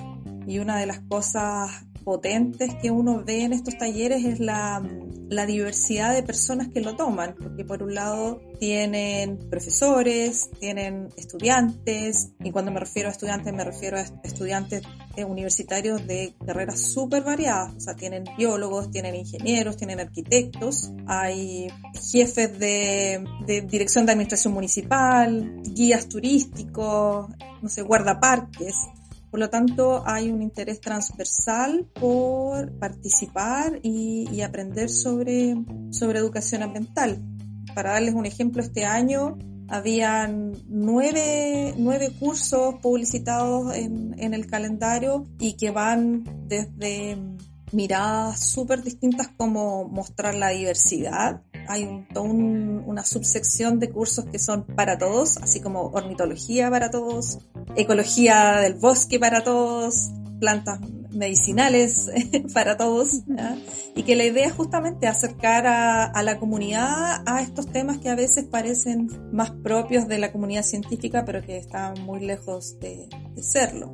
Y 0.47 0.59
una 0.59 0.77
de 0.77 0.85
las 0.85 0.99
cosas 0.99 1.85
potentes 2.05 2.75
que 2.75 2.91
uno 2.91 3.23
ve 3.25 3.43
en 3.43 3.51
estos 3.51 3.77
talleres 3.77 4.23
es 4.23 4.39
la, 4.39 4.81
la 5.27 5.45
diversidad 5.45 6.13
de 6.13 6.21
personas 6.23 6.69
que 6.69 6.79
lo 6.79 6.95
toman, 6.95 7.35
porque 7.41 7.65
por 7.65 7.81
un 7.81 7.95
lado 7.95 8.39
tienen 8.59 9.39
profesores, 9.49 10.49
tienen 10.59 11.09
estudiantes, 11.17 12.31
y 12.39 12.51
cuando 12.51 12.71
me 12.71 12.79
refiero 12.79 13.09
a 13.09 13.11
estudiantes 13.11 13.53
me 13.53 13.63
refiero 13.63 13.97
a 13.97 14.01
estudiantes 14.23 14.83
universitarios 15.17 16.05
de 16.05 16.35
carreras 16.45 16.79
súper 16.79 17.23
variadas, 17.23 17.73
o 17.75 17.79
sea, 17.79 17.95
tienen 17.95 18.23
biólogos, 18.37 18.91
tienen 18.91 19.15
ingenieros, 19.15 19.77
tienen 19.77 19.99
arquitectos, 19.99 20.91
hay 21.07 21.67
jefes 22.11 22.59
de, 22.59 23.25
de 23.47 23.61
dirección 23.61 24.05
de 24.05 24.11
administración 24.11 24.53
municipal, 24.53 25.61
guías 25.63 26.07
turísticos, 26.07 27.29
no 27.61 27.69
sé, 27.69 27.81
guardaparques. 27.81 28.75
Por 29.35 29.41
lo 29.41 29.49
tanto, 29.49 30.01
hay 30.05 30.31
un 30.31 30.41
interés 30.41 30.79
transversal 30.79 31.85
por 31.99 32.71
participar 32.79 33.81
y, 33.83 34.39
aprender 34.39 34.89
sobre, 34.89 35.57
sobre 35.91 36.19
educación 36.19 36.63
ambiental. 36.63 37.21
Para 37.73 37.91
darles 37.91 38.13
un 38.13 38.25
ejemplo, 38.25 38.61
este 38.61 38.85
año 38.85 39.37
habían 39.67 40.53
nueve, 40.69 41.73
nueve 41.77 42.13
cursos 42.17 42.75
publicitados 42.75 43.75
en, 43.75 44.15
en, 44.17 44.33
el 44.33 44.47
calendario 44.47 45.27
y 45.37 45.57
que 45.57 45.69
van 45.69 46.23
desde 46.47 47.17
miradas 47.73 48.39
súper 48.39 48.83
distintas 48.83 49.27
como 49.35 49.83
mostrar 49.83 50.35
la 50.35 50.51
diversidad. 50.51 51.41
Hay 51.67 51.83
un, 52.15 52.83
una 52.85 53.03
subsección 53.03 53.79
de 53.79 53.89
cursos 53.89 54.25
que 54.25 54.39
son 54.39 54.65
para 54.65 54.97
todos, 54.97 55.37
así 55.37 55.59
como 55.59 55.87
ornitología 55.87 56.69
para 56.69 56.89
todos, 56.89 57.39
ecología 57.75 58.57
del 58.61 58.75
bosque 58.75 59.19
para 59.19 59.43
todos, 59.43 60.11
plantas 60.39 60.79
medicinales 61.11 62.11
para 62.53 62.77
todos, 62.77 63.23
y 63.95 64.03
que 64.03 64.15
la 64.15 64.25
idea 64.25 64.47
es 64.47 64.53
justamente 64.53 65.07
acercar 65.07 65.65
a, 65.65 66.23
la 66.23 66.39
comunidad 66.39 67.23
a 67.25 67.41
estos 67.41 67.67
temas 67.67 67.99
que 67.99 68.09
a 68.09 68.15
veces 68.15 68.45
parecen 68.45 69.09
más 69.31 69.51
propios 69.51 70.07
de 70.07 70.19
la 70.19 70.31
comunidad 70.31 70.63
científica, 70.63 71.23
pero 71.25 71.41
que 71.41 71.57
están 71.57 72.03
muy 72.03 72.19
lejos 72.19 72.79
de, 72.79 73.07
de 73.33 73.43
serlo. 73.43 73.93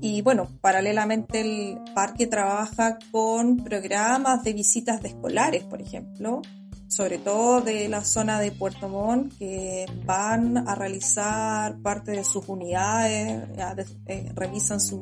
Y 0.00 0.22
bueno, 0.22 0.48
paralelamente 0.60 1.40
el 1.40 1.80
parque 1.92 2.28
trabaja 2.28 2.98
con 3.10 3.56
programas 3.56 4.44
de 4.44 4.52
visitas 4.52 5.02
de 5.02 5.08
escolares, 5.08 5.64
por 5.64 5.82
ejemplo, 5.82 6.42
sobre 6.88 7.18
todo 7.18 7.60
de 7.60 7.88
la 7.88 8.02
zona 8.02 8.40
de 8.40 8.50
Puerto 8.50 8.88
Montt, 8.88 9.36
que 9.38 9.86
van 10.04 10.56
a 10.56 10.74
realizar 10.74 11.78
parte 11.80 12.12
de 12.12 12.24
sus 12.24 12.48
unidades, 12.48 13.46
eh, 14.06 14.32
revisan 14.34 14.80
sus 14.80 15.00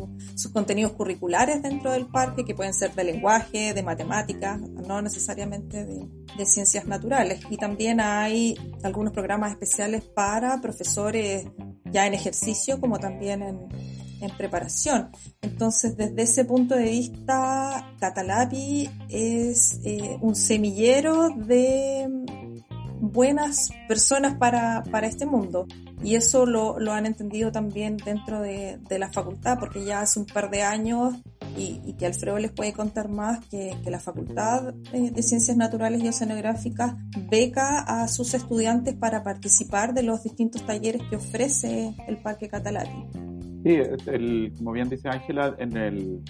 contenidos 0.52 0.92
curriculares 0.92 1.62
dentro 1.62 1.92
del 1.92 2.06
parque, 2.06 2.44
que 2.44 2.54
pueden 2.54 2.74
ser 2.74 2.94
de 2.94 3.04
lenguaje, 3.04 3.72
de 3.72 3.82
matemáticas, 3.82 4.60
no 4.60 5.00
necesariamente 5.00 5.84
de, 5.84 6.08
de 6.36 6.46
ciencias 6.46 6.86
naturales. 6.86 7.40
Y 7.50 7.56
también 7.56 8.00
hay 8.00 8.56
algunos 8.82 9.12
programas 9.12 9.52
especiales 9.52 10.02
para 10.02 10.60
profesores 10.60 11.46
ya 11.84 12.06
en 12.06 12.14
ejercicio, 12.14 12.80
como 12.80 12.98
también 12.98 13.42
en, 13.42 13.68
en 14.20 14.36
preparación. 14.36 15.10
Entonces, 15.42 15.96
desde 15.96 16.22
ese 16.22 16.44
punto 16.44 16.74
de 16.74 16.84
vista, 16.84 17.92
Catalapi 18.00 18.88
es 19.08 19.80
eh, 19.84 20.18
un 20.20 20.34
semillero 20.34 21.30
de 21.30 22.08
buenas 23.00 23.70
personas 23.88 24.36
para, 24.36 24.82
para 24.90 25.06
este 25.06 25.26
mundo. 25.26 25.66
Y 26.02 26.14
eso 26.14 26.44
lo, 26.46 26.78
lo 26.78 26.92
han 26.92 27.06
entendido 27.06 27.50
también 27.50 27.96
dentro 27.96 28.40
de, 28.40 28.78
de, 28.88 28.98
la 28.98 29.10
facultad, 29.10 29.58
porque 29.58 29.84
ya 29.84 30.00
hace 30.00 30.20
un 30.20 30.26
par 30.26 30.50
de 30.50 30.62
años, 30.62 31.14
y, 31.56 31.80
y 31.84 31.94
que 31.94 32.06
Alfredo 32.06 32.38
les 32.38 32.52
puede 32.52 32.72
contar 32.72 33.08
más, 33.08 33.44
que, 33.46 33.76
que 33.82 33.90
la 33.90 33.98
Facultad 33.98 34.74
eh, 34.92 35.10
de 35.10 35.22
Ciencias 35.22 35.56
Naturales 35.56 36.02
y 36.02 36.08
Oceanográficas 36.08 36.94
beca 37.30 37.78
a 37.78 38.08
sus 38.08 38.34
estudiantes 38.34 38.94
para 38.94 39.22
participar 39.22 39.94
de 39.94 40.02
los 40.02 40.22
distintos 40.22 40.66
talleres 40.66 41.02
que 41.08 41.16
ofrece 41.16 41.94
el 42.06 42.18
Parque 42.18 42.48
Catalapi. 42.48 43.35
Sí, 43.66 43.80
el, 44.06 44.52
como 44.56 44.70
bien 44.70 44.88
dice 44.88 45.08
Ángela, 45.08 45.56
en 45.58 45.76
el, 45.76 46.20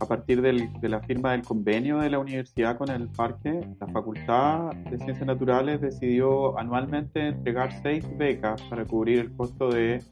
a 0.00 0.04
partir 0.04 0.42
del, 0.42 0.68
de 0.80 0.88
la 0.88 0.98
firma 0.98 1.30
del 1.30 1.42
convenio 1.42 1.98
de 1.98 2.10
la 2.10 2.18
universidad 2.18 2.76
con 2.76 2.90
el 2.90 3.06
parque, 3.06 3.60
la 3.80 3.86
Facultad 3.86 4.72
de 4.90 4.98
Ciencias 4.98 5.24
Naturales 5.24 5.80
decidió 5.80 6.58
anualmente 6.58 7.28
entregar 7.28 7.70
seis 7.84 8.04
becas 8.18 8.60
para 8.62 8.84
cubrir 8.84 9.20
el 9.20 9.32
costo 9.32 9.70
de 9.70 10.02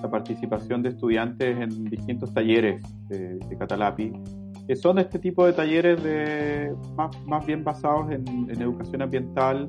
la 0.00 0.08
participación 0.08 0.84
de 0.84 0.90
estudiantes 0.90 1.58
en 1.58 1.86
distintos 1.86 2.32
talleres 2.32 2.80
de, 3.08 3.38
de 3.38 3.58
Catalapi, 3.58 4.12
que 4.68 4.76
son 4.76 5.00
este 5.00 5.18
tipo 5.18 5.44
de 5.44 5.54
talleres 5.54 6.00
de, 6.04 6.72
más, 6.94 7.20
más 7.26 7.44
bien 7.44 7.64
basados 7.64 8.12
en, 8.12 8.48
en 8.48 8.62
educación 8.62 9.02
ambiental 9.02 9.66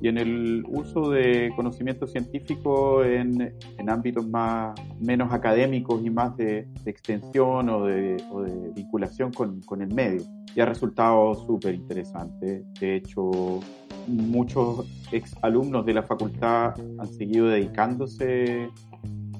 y 0.00 0.08
en 0.08 0.18
el 0.18 0.64
uso 0.68 1.10
de 1.10 1.52
conocimiento 1.56 2.06
científico 2.06 3.04
en, 3.04 3.54
en 3.78 3.90
ámbitos 3.90 4.28
más, 4.28 4.78
menos 5.00 5.32
académicos 5.32 6.04
y 6.04 6.10
más 6.10 6.36
de, 6.36 6.68
extensión 6.84 7.68
o 7.68 7.86
de, 7.86 8.16
o 8.30 8.42
de 8.42 8.70
vinculación 8.74 9.32
con, 9.32 9.60
con, 9.62 9.82
el 9.82 9.92
medio. 9.92 10.22
Y 10.54 10.60
ha 10.60 10.66
resultado 10.66 11.34
súper 11.34 11.74
interesante. 11.74 12.64
De 12.80 12.96
hecho, 12.96 13.60
muchos 14.06 14.86
ex 15.12 15.34
alumnos 15.42 15.84
de 15.86 15.94
la 15.94 16.02
facultad 16.02 16.74
han 16.98 17.06
seguido 17.06 17.48
dedicándose 17.48 18.68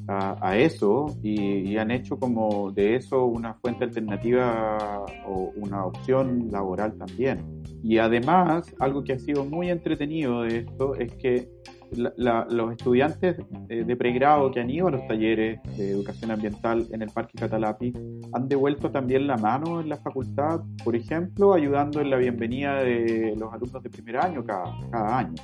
a, 0.09 0.57
eso 0.57 1.17
y, 1.23 1.77
han 1.77 1.91
hecho 1.91 2.19
como 2.19 2.71
de 2.73 2.97
eso 2.97 3.27
una 3.27 3.55
fuente 3.55 3.85
alternativa 3.85 5.05
o 5.27 5.53
una 5.57 5.85
opción 5.85 6.49
laboral 6.51 6.97
también. 6.97 7.45
Y 7.83 7.99
además, 7.99 8.75
algo 8.79 9.05
que 9.05 9.15
ha 9.15 9.19
sido 9.19 9.45
muy 9.45 9.71
entretenido 9.71 10.43
de 10.43 10.59
esto 10.59 10.95
es 10.95 11.13
que 11.15 11.49
los 11.93 12.73
estudiantes 12.73 13.37
de, 13.69 13.97
pregrado 13.97 14.51
que 14.51 14.61
han 14.61 14.71
ido 14.71 14.89
a 14.89 14.91
los 14.91 15.07
talleres 15.07 15.61
de 15.77 15.91
educación 15.91 16.33
ambiental 16.33 16.87
en 16.91 17.03
el 17.03 17.11
Parque 17.11 17.39
Catalapi 17.39 17.93
han 18.33 18.49
devuelto 18.49 18.91
también 18.91 19.27
la 19.27 19.37
mano 19.37 19.81
en 19.81 19.89
la 19.89 19.97
facultad, 19.97 20.63
por 20.83 20.97
ejemplo, 20.97 21.55
ayudando 21.55 22.01
en 22.01 22.11
la 22.11 22.17
bienvenida 22.17 22.83
de 22.83 23.35
los 23.39 23.53
alumnos 23.53 23.83
de 23.83 23.91
primer 23.91 24.17
año 24.17 24.45
cada 24.45 25.19
año 25.19 25.35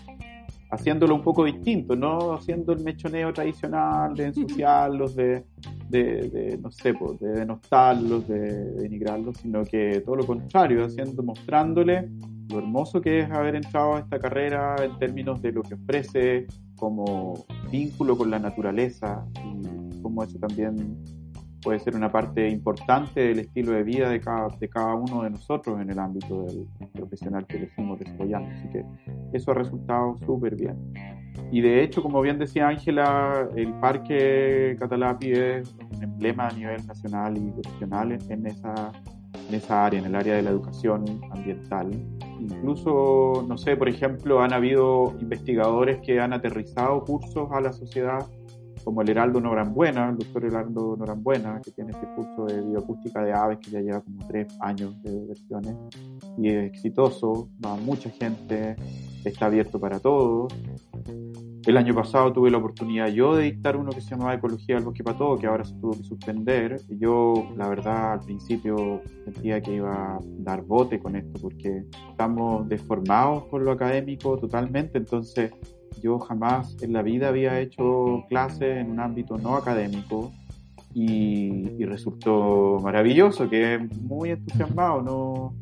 haciéndolo 0.72 1.14
un 1.14 1.22
poco 1.22 1.44
distinto, 1.44 1.94
no 1.94 2.32
haciendo 2.32 2.72
el 2.72 2.82
mechoneo 2.82 3.30
tradicional 3.32 4.14
de 4.14 4.24
ensuciarlos, 4.24 5.14
de, 5.14 5.44
de, 5.90 6.30
de 6.30 6.58
no 6.58 6.70
sé, 6.70 6.94
de 7.20 7.28
denostarlos, 7.28 8.26
de 8.26 8.72
denigrarlos, 8.72 9.36
sino 9.36 9.64
que 9.64 10.00
todo 10.00 10.16
lo 10.16 10.26
contrario, 10.26 10.86
haciendo, 10.86 11.22
mostrándole 11.22 12.08
lo 12.48 12.58
hermoso 12.58 13.02
que 13.02 13.20
es 13.20 13.30
haber 13.30 13.56
entrado 13.56 13.96
a 13.96 14.00
esta 14.00 14.18
carrera 14.18 14.76
en 14.82 14.98
términos 14.98 15.42
de 15.42 15.52
lo 15.52 15.62
que 15.62 15.74
ofrece 15.74 16.46
como 16.76 17.34
vínculo 17.70 18.16
con 18.16 18.30
la 18.30 18.38
naturaleza 18.38 19.26
y 19.44 20.00
cómo 20.00 20.24
eso 20.24 20.38
también 20.38 20.96
puede 21.62 21.78
ser 21.78 21.96
una 21.96 22.10
parte 22.10 22.48
importante 22.48 23.20
del 23.20 23.38
estilo 23.40 23.72
de 23.72 23.82
vida 23.82 24.10
de 24.10 24.20
cada, 24.20 24.48
de 24.48 24.68
cada 24.68 24.94
uno 24.94 25.22
de 25.22 25.30
nosotros 25.30 25.80
en 25.80 25.90
el 25.90 25.98
ámbito 25.98 26.42
del 26.44 26.66
profesional 26.92 27.46
que 27.46 27.56
elegimos 27.56 27.98
desarrollando. 27.98 28.50
Así 28.50 28.68
que 28.68 28.84
eso 29.32 29.50
ha 29.52 29.54
resultado 29.54 30.18
súper 30.26 30.56
bien. 30.56 30.76
Y 31.50 31.60
de 31.60 31.82
hecho, 31.82 32.02
como 32.02 32.20
bien 32.20 32.38
decía 32.38 32.68
Ángela, 32.68 33.48
el 33.56 33.72
Parque 33.74 34.76
Catalapi 34.78 35.32
es 35.32 35.74
un 35.94 36.02
emblema 36.02 36.48
a 36.48 36.52
nivel 36.52 36.86
nacional 36.86 37.36
y 37.36 37.50
regional 37.62 38.12
en, 38.12 38.46
esa, 38.46 38.92
en 39.48 39.54
esa 39.54 39.86
área, 39.86 40.00
en 40.00 40.06
el 40.06 40.14
área 40.14 40.34
de 40.34 40.42
la 40.42 40.50
educación 40.50 41.04
ambiental. 41.30 41.90
Incluso, 42.40 43.44
no 43.46 43.56
sé, 43.56 43.76
por 43.76 43.88
ejemplo, 43.88 44.40
han 44.42 44.52
habido 44.52 45.14
investigadores 45.20 46.00
que 46.00 46.20
han 46.20 46.32
aterrizado 46.32 47.04
cursos 47.04 47.48
a 47.52 47.60
la 47.60 47.72
sociedad 47.72 48.26
como 48.84 49.02
el 49.02 49.10
Heraldo 49.10 49.40
Norambuena, 49.40 50.10
el 50.10 50.18
doctor 50.18 50.44
Heraldo 50.44 50.96
Norambuena, 50.96 51.60
que 51.62 51.70
tiene 51.70 51.90
este 51.90 52.06
curso 52.14 52.46
de 52.46 52.60
bioacústica 52.62 53.22
de 53.22 53.32
aves 53.32 53.58
que 53.58 53.70
ya 53.70 53.80
lleva 53.80 54.00
como 54.00 54.26
tres 54.26 54.56
años 54.60 55.00
de 55.02 55.26
versiones 55.26 55.76
y 56.38 56.48
es 56.48 56.64
exitoso, 56.70 57.48
va 57.64 57.76
mucha 57.76 58.10
gente, 58.10 58.76
está 59.24 59.46
abierto 59.46 59.78
para 59.78 59.98
todos. 59.98 60.52
El 61.64 61.76
año 61.76 61.94
pasado 61.94 62.32
tuve 62.32 62.50
la 62.50 62.58
oportunidad 62.58 63.06
yo 63.08 63.36
de 63.36 63.44
dictar 63.44 63.76
uno 63.76 63.92
que 63.92 64.00
se 64.00 64.10
llamaba 64.10 64.34
Ecología 64.34 64.74
del 64.74 64.84
Bosque 64.84 65.04
para 65.04 65.16
Todo, 65.16 65.38
que 65.38 65.46
ahora 65.46 65.62
se 65.62 65.74
tuvo 65.74 65.92
que 65.92 66.02
suspender. 66.02 66.80
Yo, 66.88 67.34
la 67.56 67.68
verdad, 67.68 68.14
al 68.14 68.20
principio 68.20 69.00
sentía 69.24 69.60
que 69.60 69.76
iba 69.76 70.16
a 70.16 70.20
dar 70.38 70.62
bote 70.62 70.98
con 70.98 71.14
esto, 71.14 71.40
porque 71.40 71.84
estamos 72.10 72.68
deformados 72.68 73.44
por 73.44 73.62
lo 73.62 73.70
académico 73.70 74.36
totalmente, 74.38 74.98
entonces 74.98 75.52
yo 76.00 76.18
jamás 76.18 76.76
en 76.82 76.92
la 76.92 77.02
vida 77.02 77.28
había 77.28 77.60
hecho 77.60 78.24
clases 78.28 78.78
en 78.78 78.90
un 78.90 79.00
ámbito 79.00 79.38
no 79.38 79.56
académico 79.56 80.32
y, 80.94 81.84
resultó 81.84 82.78
maravilloso, 82.82 83.48
que 83.48 83.78
muy 84.00 84.30
entusiasmado, 84.30 85.02
no, 85.02 85.54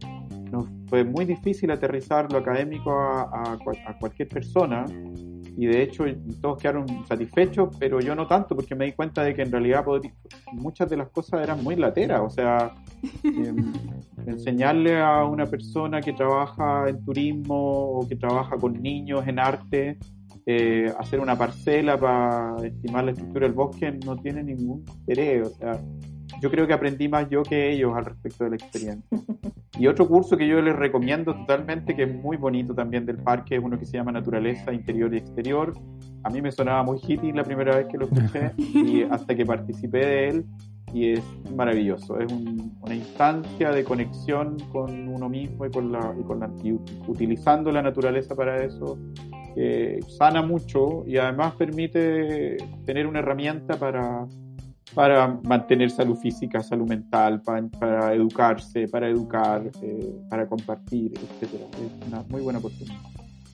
no, 0.50 0.66
fue 0.88 1.04
muy 1.04 1.24
difícil 1.24 1.70
aterrizar 1.70 2.30
lo 2.32 2.38
académico 2.38 2.92
a, 2.92 3.58
a, 3.86 3.98
cualquier 3.98 4.28
persona 4.28 4.84
y 5.56 5.66
de 5.66 5.82
hecho 5.82 6.04
todos 6.40 6.58
quedaron 6.58 6.86
satisfechos, 7.06 7.76
pero 7.78 8.00
yo 8.00 8.14
no 8.14 8.26
tanto 8.26 8.54
porque 8.56 8.74
me 8.74 8.86
di 8.86 8.92
cuenta 8.92 9.22
de 9.22 9.34
que 9.34 9.42
en 9.42 9.52
realidad 9.52 9.84
muchas 10.52 10.88
de 10.88 10.96
las 10.96 11.10
cosas 11.10 11.42
eran 11.42 11.62
muy 11.62 11.76
lateras, 11.76 12.20
o 12.22 12.30
sea, 12.30 12.74
em, 13.24 13.72
enseñarle 14.26 15.00
a 15.00 15.24
una 15.24 15.46
persona 15.46 16.00
que 16.00 16.12
trabaja 16.12 16.88
en 16.88 17.04
turismo 17.04 17.98
o 17.98 18.08
que 18.08 18.16
trabaja 18.16 18.56
con 18.56 18.80
niños 18.80 19.26
en 19.26 19.38
arte, 19.38 19.98
eh, 20.46 20.92
hacer 20.98 21.20
una 21.20 21.36
parcela 21.36 21.98
para 21.98 22.56
estimar 22.64 23.04
la 23.04 23.10
estructura 23.12 23.46
del 23.46 23.54
bosque 23.54 23.92
no 24.04 24.16
tiene 24.16 24.42
ningún 24.42 24.84
interés, 24.88 25.48
o 25.48 25.50
sea, 25.50 25.80
yo 26.40 26.50
creo 26.50 26.66
que 26.66 26.72
aprendí 26.72 27.08
más 27.08 27.28
yo 27.28 27.42
que 27.42 27.72
ellos 27.72 27.92
al 27.96 28.04
respecto 28.04 28.44
de 28.44 28.50
la 28.50 28.56
experiencia. 28.56 29.20
Y 29.78 29.86
otro 29.86 30.06
curso 30.06 30.36
que 30.36 30.46
yo 30.46 30.60
les 30.60 30.76
recomiendo 30.76 31.34
totalmente, 31.34 31.96
que 31.96 32.04
es 32.04 32.14
muy 32.14 32.36
bonito 32.36 32.74
también 32.74 33.06
del 33.06 33.16
parque, 33.16 33.56
es 33.56 33.62
uno 33.62 33.78
que 33.78 33.86
se 33.86 33.96
llama 33.96 34.12
Naturaleza 34.12 34.72
Interior 34.72 35.12
y 35.14 35.18
Exterior. 35.18 35.72
A 36.22 36.30
mí 36.30 36.42
me 36.42 36.52
sonaba 36.52 36.82
muy 36.82 36.98
hippie 37.06 37.32
la 37.32 37.44
primera 37.44 37.76
vez 37.76 37.86
que 37.86 37.98
lo 37.98 38.06
escuché 38.06 38.52
y 38.58 39.02
hasta 39.02 39.34
que 39.34 39.44
participé 39.44 39.98
de 39.98 40.28
él 40.28 40.46
y 40.92 41.12
es 41.12 41.22
maravilloso. 41.54 42.18
Es 42.18 42.32
una 42.32 42.94
instancia 42.94 43.70
de 43.70 43.84
conexión 43.84 44.56
con 44.72 45.08
uno 45.08 45.28
mismo 45.28 45.66
y, 45.66 45.70
con 45.70 45.92
la, 45.92 46.14
y, 46.18 46.22
con 46.24 46.40
la, 46.40 46.50
y 46.62 46.72
utilizando 47.06 47.70
la 47.72 47.82
naturaleza 47.82 48.34
para 48.34 48.62
eso, 48.64 48.98
que 49.54 50.00
sana 50.18 50.42
mucho 50.42 51.04
y 51.06 51.16
además 51.16 51.54
permite 51.54 52.56
tener 52.84 53.06
una 53.06 53.20
herramienta 53.20 53.76
para 53.76 54.26
para 54.94 55.38
mantener 55.44 55.90
salud 55.90 56.16
física, 56.16 56.62
salud 56.62 56.88
mental, 56.88 57.40
para, 57.42 58.14
educarse, 58.14 58.88
para 58.88 59.08
educar, 59.08 59.62
eh, 59.82 60.12
para 60.28 60.48
compartir, 60.48 61.12
etcétera. 61.14 61.64
Es 61.74 62.08
una 62.08 62.24
muy 62.28 62.42
buena 62.42 62.58
oportunidad. 62.58 62.96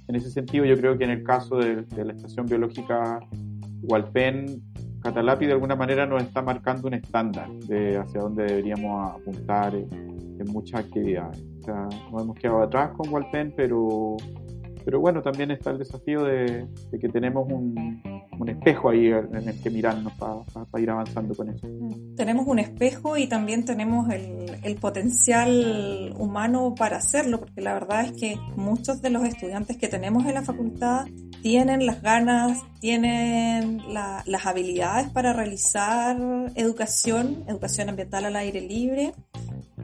En 0.08 0.14
ese 0.14 0.30
sentido, 0.30 0.64
yo 0.64 0.76
creo 0.76 0.96
que 0.96 1.04
en 1.04 1.10
el 1.10 1.22
caso 1.24 1.56
de, 1.56 1.84
la 2.04 2.12
estación 2.12 2.46
biológica 2.46 3.20
Hualpén, 3.82 4.62
Catalapi 5.02 5.46
de 5.46 5.52
alguna 5.52 5.76
manera 5.76 6.06
nos 6.06 6.22
está 6.22 6.42
marcando 6.42 6.88
un 6.88 6.94
estándar 6.94 7.48
de 7.50 7.96
hacia 7.96 8.20
dónde 8.20 8.44
deberíamos 8.44 9.14
apuntar 9.14 9.74
en, 9.74 10.36
en 10.40 10.52
muchas 10.52 10.80
actividades. 10.80 11.44
O 11.60 11.64
sea, 11.64 11.88
nos 12.10 12.22
hemos 12.22 12.36
quedado 12.36 12.62
atrás 12.62 12.90
con 12.96 13.12
Hualpén, 13.12 13.52
pero 13.56 14.16
pero 14.86 15.00
bueno, 15.00 15.20
también 15.20 15.50
está 15.50 15.72
el 15.72 15.78
desafío 15.78 16.22
de, 16.22 16.64
que 17.00 17.08
tenemos 17.08 17.50
un, 17.50 18.00
espejo 18.46 18.90
ahí 18.90 19.08
en 19.08 19.48
el 19.48 19.60
que 19.60 19.68
mirarnos 19.68 20.12
para 20.12 20.80
ir 20.82 20.88
avanzando 20.88 21.34
con 21.34 21.50
eso. 21.50 21.66
Tenemos 22.16 22.46
un 22.46 22.60
espejo 22.60 23.16
y 23.16 23.26
también 23.26 23.64
tenemos 23.64 24.08
el, 24.10 24.76
potencial 24.76 26.14
humano 26.16 26.76
para 26.78 26.98
hacerlo, 26.98 27.40
porque 27.40 27.62
la 27.62 27.74
verdad 27.74 28.04
es 28.04 28.12
que 28.12 28.36
muchos 28.54 29.02
de 29.02 29.10
los 29.10 29.24
estudiantes 29.24 29.76
que 29.76 29.88
tenemos 29.88 30.24
en 30.24 30.34
la 30.34 30.42
facultad 30.42 31.06
tienen 31.42 31.84
las 31.84 32.00
ganas, 32.00 32.62
tienen 32.78 33.82
las 33.88 34.46
habilidades 34.46 35.10
para 35.10 35.32
realizar 35.32 36.16
educación, 36.54 37.42
educación 37.48 37.88
ambiental 37.88 38.26
al 38.26 38.36
aire 38.36 38.60
libre, 38.60 39.14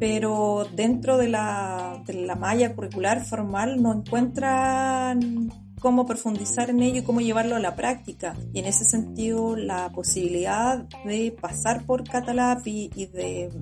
pero 0.02 0.66
dentro 0.74 1.16
de 1.16 1.28
la, 1.28 2.02
de 2.04 2.14
la 2.26 2.34
malla 2.34 2.74
curricular 2.74 3.24
formal 3.24 3.80
no 3.80 3.94
encuentran 3.94 5.48
cómo 5.78 6.06
profundizar 6.06 6.70
en 6.70 6.82
ello 6.82 7.02
y 7.02 7.04
cómo 7.04 7.20
llevarlo 7.20 7.54
a 7.54 7.60
la 7.60 7.76
práctica. 7.76 8.34
Y 8.52 8.58
en 8.58 8.66
ese 8.66 8.84
sentido, 8.84 9.54
la 9.54 9.92
posibilidad 9.92 10.88
de 11.04 11.30
pasar 11.40 11.86
por 11.86 12.02
Catalap 12.02 12.66
y, 12.66 12.88
de, 12.88 13.52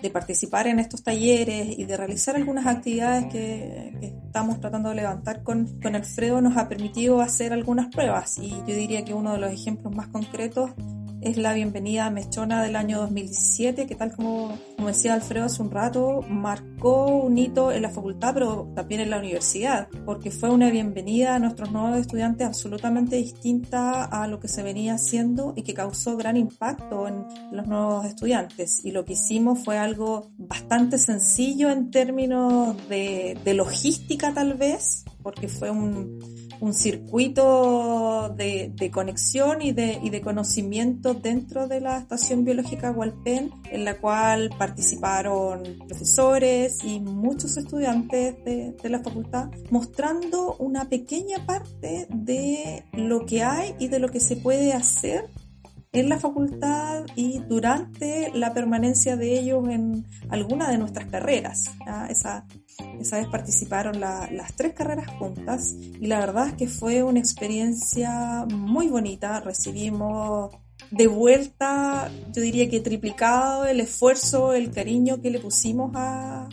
de, 0.00 0.10
participar 0.10 0.66
en 0.66 0.78
estos 0.78 1.02
talleres 1.02 1.78
y 1.78 1.84
de 1.84 1.94
realizar 1.94 2.36
algunas 2.36 2.64
actividades 2.66 3.26
que, 3.26 3.98
que, 4.00 4.06
estamos 4.06 4.60
tratando 4.60 4.88
de 4.88 4.94
levantar 4.94 5.42
con, 5.42 5.78
con 5.82 5.94
Alfredo 5.94 6.40
nos 6.40 6.56
ha 6.56 6.70
permitido 6.70 7.20
hacer 7.20 7.52
algunas 7.52 7.88
pruebas. 7.88 8.38
Y 8.38 8.48
yo 8.48 8.74
diría 8.74 9.04
que 9.04 9.12
uno 9.12 9.34
de 9.34 9.40
los 9.40 9.52
ejemplos 9.52 9.94
más 9.94 10.08
concretos 10.08 10.70
es 11.22 11.36
la 11.36 11.52
bienvenida 11.52 12.06
a 12.06 12.10
Mechona 12.10 12.62
del 12.62 12.76
año 12.76 13.00
2017, 13.00 13.86
que 13.86 13.94
tal 13.94 14.14
como, 14.14 14.58
decía 14.86 15.14
Alfredo 15.14 15.46
hace 15.46 15.62
un 15.62 15.70
rato, 15.70 16.22
marcó 16.28 17.06
un 17.06 17.36
hito 17.36 17.72
en 17.72 17.82
la 17.82 17.90
facultad, 17.90 18.32
pero 18.34 18.72
también 18.74 19.02
en 19.02 19.10
la 19.10 19.18
universidad, 19.18 19.88
porque 20.06 20.30
fue 20.30 20.50
una 20.50 20.70
bienvenida 20.70 21.34
a 21.34 21.38
nuestros 21.38 21.70
nuevos 21.72 21.98
estudiantes 21.98 22.46
absolutamente 22.46 23.16
distinta 23.16 24.04
a 24.04 24.26
lo 24.26 24.40
que 24.40 24.48
se 24.48 24.62
venía 24.62 24.94
haciendo 24.94 25.52
y 25.56 25.62
que 25.62 25.74
causó 25.74 26.16
gran 26.16 26.36
impacto 26.36 27.06
en 27.06 27.26
los 27.52 27.66
nuevos 27.66 28.06
estudiantes. 28.06 28.84
Y 28.84 28.92
lo 28.92 29.04
que 29.04 29.12
hicimos 29.12 29.58
fue 29.62 29.76
algo 29.76 30.30
bastante 30.38 30.98
sencillo 30.98 31.70
en 31.70 31.90
términos 31.90 32.76
de 32.88 33.54
logística 33.54 34.32
tal 34.32 34.54
vez, 34.54 35.04
porque 35.22 35.48
fue 35.48 35.70
un, 35.70 36.18
un 36.60 36.74
circuito 36.74 38.32
de, 38.36 38.72
de, 38.74 38.90
conexión 38.90 39.62
y 39.62 39.72
de, 39.72 39.98
y 40.02 40.10
de 40.10 40.20
conocimiento 40.20 41.14
dentro 41.14 41.68
de 41.68 41.80
la 41.80 41.98
Estación 41.98 42.44
Biológica 42.44 42.90
Hualpén, 42.90 43.50
en 43.70 43.84
la 43.84 43.98
cual 43.98 44.50
participaron 44.58 45.62
profesores 45.88 46.84
y 46.84 47.00
muchos 47.00 47.56
estudiantes 47.56 48.36
de, 48.44 48.72
de 48.72 48.88
la 48.88 49.00
facultad, 49.00 49.50
mostrando 49.70 50.56
una 50.56 50.88
pequeña 50.88 51.44
parte 51.46 52.06
de 52.10 52.84
lo 52.92 53.24
que 53.26 53.42
hay 53.42 53.74
y 53.78 53.88
de 53.88 53.98
lo 53.98 54.10
que 54.10 54.20
se 54.20 54.36
puede 54.36 54.72
hacer 54.72 55.28
en 55.92 56.08
la 56.08 56.18
facultad 56.18 57.06
y 57.16 57.40
durante 57.48 58.30
la 58.34 58.52
permanencia 58.54 59.16
de 59.16 59.38
ellos 59.38 59.68
en 59.68 60.06
alguna 60.28 60.70
de 60.70 60.78
nuestras 60.78 61.06
carreras. 61.06 61.70
Esa 63.00 63.18
vez 63.18 63.28
participaron 63.28 64.00
las 64.00 64.54
tres 64.56 64.74
carreras 64.74 65.06
juntas 65.18 65.74
y 66.00 66.06
la 66.06 66.20
verdad 66.20 66.48
es 66.48 66.54
que 66.54 66.68
fue 66.68 67.02
una 67.02 67.18
experiencia 67.18 68.46
muy 68.48 68.88
bonita. 68.88 69.40
Recibimos 69.40 70.50
de 70.90 71.06
vuelta, 71.06 72.10
yo 72.32 72.42
diría 72.42 72.68
que 72.68 72.80
triplicado 72.80 73.64
el 73.64 73.80
esfuerzo, 73.80 74.54
el 74.54 74.70
cariño 74.70 75.20
que 75.20 75.30
le 75.30 75.38
pusimos 75.38 75.92
a, 75.94 76.48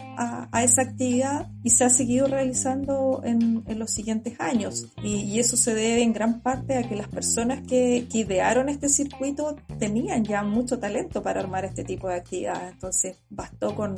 a, 0.52 0.64
esa 0.64 0.84
actividad 0.84 1.50
y 1.64 1.72
se 1.72 1.86
ha 1.86 1.90
seguido 1.90 2.28
realizando 2.28 3.22
en, 3.24 3.64
en 3.68 3.80
los 3.80 3.92
siguientes 3.92 4.40
años. 4.40 4.88
Y, 5.04 5.40
eso 5.40 5.56
se 5.56 5.74
debe 5.74 6.02
en 6.02 6.14
gran 6.14 6.42
parte 6.42 6.76
a 6.78 6.84
que 6.84 6.96
las 6.96 7.08
personas 7.08 7.62
que, 7.68 8.08
que, 8.12 8.20
idearon 8.20 8.70
este 8.70 8.90
circuito 8.90 9.56
tenían 9.78 10.24
ya 10.24 10.44
mucho 10.44 10.80
talento 10.80 11.22
para 11.22 11.42
armar 11.42 11.66
este 11.66 11.84
tipo 11.84 12.08
de 12.08 12.16
actividades. 12.16 12.74
Entonces 12.74 13.18
bastó 13.30 13.76
con 13.76 13.96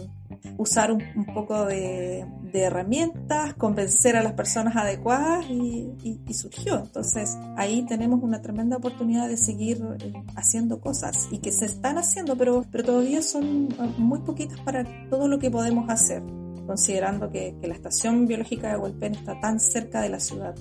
usar 0.58 0.92
un, 0.92 1.04
un 1.16 1.26
poco 1.34 1.66
de, 1.66 2.26
herramientas, 2.54 3.54
convencer 3.54 4.16
a 4.16 4.24
las 4.24 4.34
personas 4.34 4.76
adecuadas 4.76 5.46
y, 5.50 5.88
surgió. 6.34 6.80
Entonces 6.80 7.38
ahí 7.58 7.86
tenemos 7.86 8.22
una 8.24 8.42
tremenda 8.42 8.78
oportunidad 8.78 9.28
de 9.28 9.36
seguir 9.36 9.82
eh, 10.00 10.14
haciendo 10.36 10.80
cosas 10.80 11.28
y 11.32 11.40
que 11.40 11.52
se 11.52 11.66
están 11.66 11.98
haciendo, 11.98 12.38
pero, 12.38 12.64
pero 12.72 12.84
todavía 12.84 13.22
son 13.22 13.68
muy 13.98 14.20
poquitas 14.20 14.60
para 14.62 14.86
todo 15.10 15.28
lo 15.28 15.38
que 15.38 15.52
podemos 15.52 15.90
hacer, 15.90 16.24
considerando 16.66 17.30
que, 17.30 17.56
la 17.62 17.74
estación 17.74 18.26
biológica 18.26 18.70
de 18.72 18.78
Huelpen 18.78 19.16
está 19.16 19.40
tan 19.42 19.60
cerca 19.60 20.02
de 20.02 20.10
la 20.10 20.20
ciudad. 20.20 20.56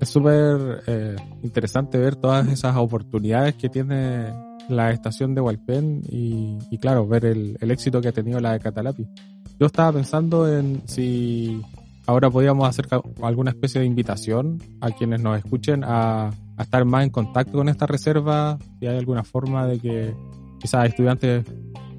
Es 0.00 0.08
súper 0.08 0.82
eh, 0.86 1.16
interesante 1.42 1.98
ver 1.98 2.16
todas 2.16 2.46
esas 2.48 2.76
oportunidades 2.76 3.54
que 3.54 3.68
tiene 3.68 4.32
la 4.70 4.90
estación 4.90 5.34
de 5.34 5.40
Hualpén 5.40 6.02
y, 6.08 6.58
y 6.70 6.78
claro, 6.78 7.06
ver 7.06 7.24
el, 7.24 7.56
el, 7.60 7.70
éxito 7.70 8.00
que 8.00 8.08
ha 8.08 8.12
tenido 8.12 8.40
la 8.40 8.52
de 8.52 8.60
Catalapi. 8.60 9.06
Yo 9.58 9.66
estaba 9.66 9.92
pensando 9.92 10.52
en 10.52 10.82
si 10.86 11.60
ahora 12.06 12.30
podíamos 12.30 12.68
hacer 12.68 12.86
alguna 13.22 13.50
especie 13.50 13.80
de 13.80 13.86
invitación 13.86 14.62
a 14.80 14.90
quienes 14.90 15.20
nos 15.20 15.38
escuchen 15.38 15.84
a, 15.84 16.28
a 16.56 16.62
estar 16.62 16.84
más 16.84 17.04
en 17.04 17.10
contacto 17.10 17.52
con 17.52 17.68
esta 17.68 17.86
reserva, 17.86 18.58
si 18.78 18.86
hay 18.86 18.98
alguna 18.98 19.24
forma 19.24 19.66
de 19.66 19.78
que 19.78 20.14
quizás 20.60 20.88
estudiantes 20.88 21.44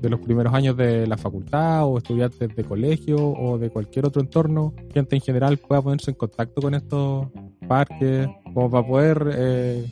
de 0.02 0.10
los 0.10 0.20
primeros 0.20 0.54
años 0.54 0.76
de 0.76 1.06
la 1.06 1.16
facultad 1.16 1.86
o 1.86 1.98
estudiantes 1.98 2.56
de 2.56 2.64
colegio 2.64 3.18
o 3.18 3.58
de 3.60 3.70
cualquier 3.70 4.06
otro 4.06 4.22
entorno, 4.22 4.74
gente 4.94 5.16
en 5.16 5.22
general 5.22 5.58
pueda 5.58 5.82
ponerse 5.82 6.12
en 6.12 6.18
contacto 6.18 6.62
con 6.62 6.74
estos 6.74 7.28
parques, 7.68 8.28
como 8.54 8.70
para 8.70 8.88
poder 8.88 9.30
eh, 9.34 9.86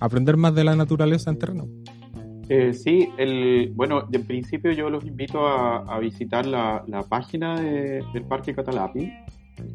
aprender 0.00 0.36
más 0.36 0.54
de 0.54 0.64
la 0.64 0.74
naturaleza 0.74 1.30
en 1.30 1.38
terreno. 1.38 1.68
Eh, 2.48 2.74
sí, 2.74 3.08
el, 3.16 3.72
bueno, 3.74 4.06
en 4.12 4.26
principio 4.26 4.72
yo 4.72 4.90
los 4.90 5.04
invito 5.04 5.46
a, 5.46 5.98
visitar 5.98 6.44
la, 6.46 6.84
la 6.86 7.02
página 7.02 7.58
de, 7.58 8.04
del 8.12 8.24
Parque 8.24 8.54
Catalapi, 8.54 9.10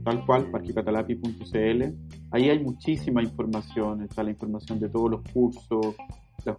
tal 0.04 0.26
cual, 0.26 0.52
parquecatalapi.cl. 0.52 1.84
Ahí 2.32 2.50
hay 2.50 2.60
muchísima 2.60 3.24
información, 3.24 4.04
está 4.04 4.24
la 4.24 4.32
información 4.32 4.80
de 4.80 4.90
todos 4.90 5.10
los 5.10 5.22
cursos, 5.34 5.96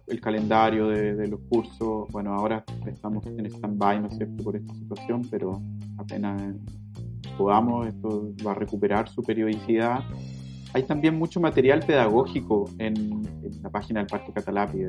el 0.07 0.19
calendario 0.19 0.87
de, 0.87 1.15
de 1.15 1.27
los 1.27 1.39
cursos. 1.49 2.07
Bueno, 2.11 2.33
ahora 2.33 2.63
estamos 2.85 3.25
en 3.25 3.45
stand-by, 3.45 4.01
¿no 4.01 4.07
es 4.07 4.17
cierto?, 4.17 4.43
por 4.43 4.55
esta 4.55 4.73
situación, 4.73 5.21
pero 5.31 5.61
apenas 5.97 6.41
podamos, 7.37 7.87
esto 7.87 8.33
va 8.45 8.51
a 8.51 8.55
recuperar 8.55 9.07
su 9.07 9.23
periodicidad. 9.23 10.03
Hay 10.73 10.83
también 10.83 11.15
mucho 11.15 11.41
material 11.41 11.81
pedagógico 11.85 12.69
en, 12.77 12.95
en 13.43 13.61
la 13.61 13.69
página 13.69 13.99
del 13.99 14.07
Parque 14.07 14.31
Catalapi, 14.31 14.79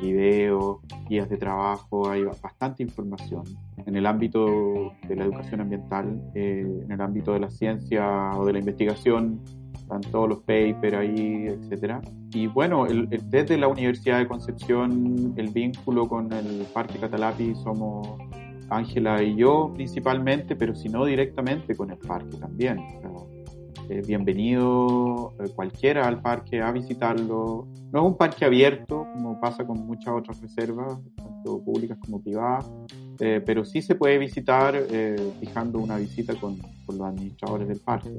videos, 0.00 0.78
guías 1.08 1.28
de 1.28 1.36
trabajo, 1.36 2.10
hay 2.10 2.24
bastante 2.24 2.82
información 2.82 3.44
en 3.86 3.96
el 3.96 4.06
ámbito 4.06 4.92
de 5.06 5.16
la 5.16 5.24
educación 5.24 5.60
ambiental, 5.60 6.20
eh, 6.34 6.66
en 6.84 6.90
el 6.90 7.00
ámbito 7.00 7.32
de 7.32 7.40
la 7.40 7.50
ciencia 7.50 8.30
o 8.36 8.44
de 8.46 8.54
la 8.54 8.58
investigación. 8.58 9.40
están 9.74 10.00
todos 10.00 10.28
los 10.28 10.38
papers 10.40 10.94
ahí, 10.94 11.46
etcétera. 11.48 12.00
Y 12.32 12.46
bueno, 12.46 12.86
desde 12.86 13.58
la 13.58 13.68
Universidad 13.68 14.18
de 14.18 14.26
Concepción, 14.26 15.34
el 15.36 15.48
vínculo 15.50 16.08
con 16.08 16.32
el 16.32 16.66
Parque 16.72 16.98
Catalapi 16.98 17.54
somos 17.56 18.08
Ángela 18.70 19.22
y 19.22 19.36
yo 19.36 19.70
principalmente, 19.74 20.56
pero 20.56 20.74
si 20.74 20.88
no 20.88 21.04
directamente 21.04 21.76
con 21.76 21.90
el 21.90 21.98
parque 21.98 22.36
también. 22.38 22.78
Eh, 23.92 24.00
bienvenido 24.06 25.34
eh, 25.38 25.50
cualquiera 25.54 26.08
al 26.08 26.22
parque 26.22 26.62
a 26.62 26.72
visitarlo. 26.72 27.68
No 27.92 28.00
es 28.00 28.06
un 28.06 28.16
parque 28.16 28.46
abierto, 28.46 29.06
como 29.12 29.38
pasa 29.38 29.66
con 29.66 29.86
muchas 29.86 30.14
otras 30.14 30.40
reservas, 30.40 30.98
tanto 31.14 31.62
públicas 31.62 31.98
como 31.98 32.22
privadas, 32.22 32.72
eh, 33.20 33.42
pero 33.44 33.66
sí 33.66 33.82
se 33.82 33.94
puede 33.94 34.16
visitar 34.16 34.82
fijando 35.40 35.78
una 35.78 35.98
visita 35.98 36.34
con, 36.36 36.56
con 36.86 36.96
los 36.96 37.06
administradores 37.06 37.68
del 37.68 37.80
parque. 37.80 38.18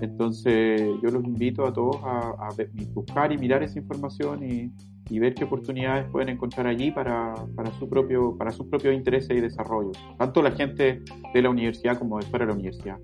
Entonces 0.00 0.80
yo 1.02 1.10
los 1.10 1.22
invito 1.24 1.66
a 1.66 1.74
todos 1.74 1.96
a, 2.02 2.48
buscar 2.94 3.32
y 3.32 3.36
mirar 3.36 3.62
esa 3.62 3.78
información 3.78 4.42
y, 4.50 4.72
ver 5.18 5.34
qué 5.34 5.44
oportunidades 5.44 6.06
pueden 6.10 6.30
encontrar 6.30 6.66
allí 6.66 6.90
para, 6.90 7.34
su 7.78 7.88
propio, 7.88 8.34
para 8.36 8.50
sus 8.50 8.66
propios 8.66 8.94
intereses 8.94 9.30
y 9.36 9.40
desarrollo, 9.40 9.92
tanto 10.18 10.42
la 10.42 10.52
gente 10.52 11.02
de 11.34 11.42
la 11.42 11.50
universidad 11.50 11.98
como 11.98 12.18
de 12.18 12.24
fuera 12.24 12.46
de 12.46 12.52
la 12.52 12.54
universidad. 12.54 12.98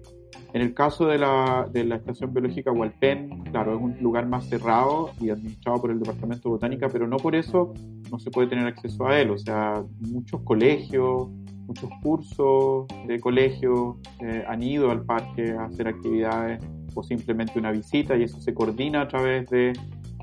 En 0.54 0.60
el 0.60 0.74
caso 0.74 1.06
de 1.06 1.18
la, 1.18 1.66
de 1.72 1.84
la 1.84 1.96
Estación 1.96 2.32
Biológica 2.32 2.70
Hualpén, 2.70 3.44
claro, 3.50 3.74
es 3.74 3.80
un 3.80 3.96
lugar 4.02 4.26
más 4.26 4.48
cerrado 4.48 5.10
y 5.18 5.30
administrado 5.30 5.80
por 5.80 5.90
el 5.90 5.98
Departamento 5.98 6.48
de 6.48 6.52
Botánica, 6.52 6.88
pero 6.90 7.06
no 7.06 7.16
por 7.16 7.34
eso 7.34 7.72
no 8.10 8.18
se 8.18 8.30
puede 8.30 8.48
tener 8.48 8.66
acceso 8.66 9.06
a 9.06 9.18
él. 9.18 9.30
O 9.30 9.38
sea, 9.38 9.82
muchos 10.00 10.42
colegios, 10.42 11.28
muchos 11.66 11.88
cursos 12.02 12.86
de 13.06 13.18
colegios 13.18 13.96
eh, 14.20 14.44
han 14.46 14.62
ido 14.62 14.90
al 14.90 15.04
parque 15.04 15.52
a 15.52 15.64
hacer 15.64 15.88
actividades 15.88 16.62
o 16.94 17.02
simplemente 17.02 17.58
una 17.58 17.72
visita 17.72 18.14
y 18.16 18.24
eso 18.24 18.38
se 18.38 18.52
coordina 18.52 19.00
a 19.00 19.08
través 19.08 19.48
de, 19.48 19.72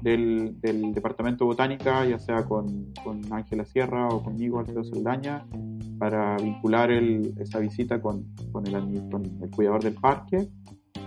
del, 0.01 0.59
Departamento 0.93 1.43
de 1.43 1.49
Botánica, 1.49 2.05
ya 2.05 2.19
sea 2.19 2.45
con, 2.45 2.93
Ángela 3.31 3.65
Sierra 3.65 4.07
o 4.09 4.23
conmigo, 4.23 4.59
Alfredo 4.59 4.83
Saldaña, 4.83 5.45
para 5.97 6.38
vincular 6.38 6.91
esa 6.91 7.59
visita 7.59 8.01
con, 8.01 8.25
el, 8.65 9.09
con 9.09 9.25
el 9.41 9.49
cuidador 9.51 9.83
del 9.83 9.95
parque. 9.95 10.49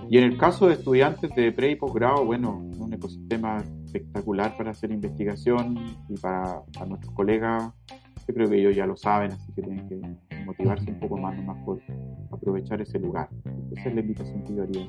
Y 0.08 0.18
en 0.18 0.24
el 0.24 0.36
caso 0.36 0.66
de 0.66 0.74
estudiantes 0.74 1.34
de 1.34 1.52
pre 1.52 1.70
y 1.70 1.76
posgrado, 1.76 2.24
bueno, 2.24 2.58
un 2.78 2.92
ecosistema 2.92 3.62
espectacular 3.84 4.56
para 4.56 4.72
hacer 4.72 4.90
investigación 4.90 5.76
y 6.08 6.14
para, 6.18 6.62
para 6.72 6.86
nuestros 6.86 7.14
colegas 7.14 7.72
yo 8.26 8.34
creo 8.34 8.48
que 8.48 8.58
ellos 8.58 8.76
ya 8.76 8.86
lo 8.86 8.96
saben, 8.96 9.32
así 9.32 9.52
que 9.52 9.62
tienen 9.62 9.88
que 9.88 10.44
motivarse 10.44 10.90
un 10.90 11.00
poco 11.00 11.16
más 11.18 11.36
nomás 11.36 11.58
por 11.64 11.80
aprovechar 12.30 12.80
ese 12.80 12.98
lugar. 12.98 13.28
Esa 13.72 13.88
es 13.88 13.94
la 13.94 14.00
invitación 14.00 14.44
que 14.44 14.54
yo 14.54 14.62
haría. 14.62 14.88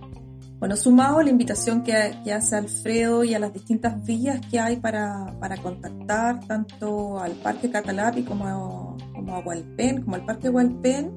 Bueno, 0.64 0.78
sumado 0.78 1.20
a 1.20 1.24
la 1.24 1.30
invitación 1.30 1.84
que, 1.84 1.94
hace 1.94 2.56
Alfredo 2.56 3.26
y 3.26 3.34
a 3.34 3.40
las 3.40 3.52
distintas 3.52 4.02
vías 4.06 4.40
que 4.50 4.62
hay 4.62 4.78
para, 4.78 5.38
para 5.38 5.58
contactar 5.58 6.40
tanto 6.48 7.20
al 7.20 7.34
Parque 7.34 7.70
Catalapi 7.70 8.24
como, 8.24 8.96
como 9.14 9.36
a 9.36 9.40
Hualpén, 9.40 10.04
como 10.04 10.16
al 10.16 10.24
Parque 10.24 10.48
Hualpén, 10.48 11.12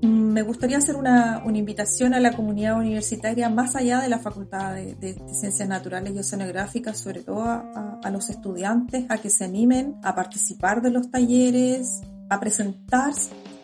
me 0.00 0.40
gustaría 0.40 0.78
hacer 0.78 0.96
una, 0.96 1.42
invitación 1.54 2.14
a 2.14 2.20
la 2.20 2.32
comunidad 2.32 2.78
universitaria 2.78 3.50
más 3.50 3.76
allá 3.76 4.00
de 4.00 4.08
la 4.08 4.18
Facultad 4.18 4.72
de, 4.72 5.22
Ciencias 5.30 5.68
Naturales 5.68 6.14
y 6.14 6.18
Oceanográficas, 6.20 6.96
sobre 6.96 7.20
todo 7.20 7.42
a, 7.42 8.10
los 8.10 8.30
estudiantes, 8.30 9.04
a 9.10 9.18
que 9.18 9.28
se 9.28 9.44
animen 9.44 9.96
a 10.02 10.14
participar 10.14 10.80
de 10.80 10.90
los 10.90 11.10
talleres, 11.10 12.00
a 12.30 12.40
presentar 12.40 13.12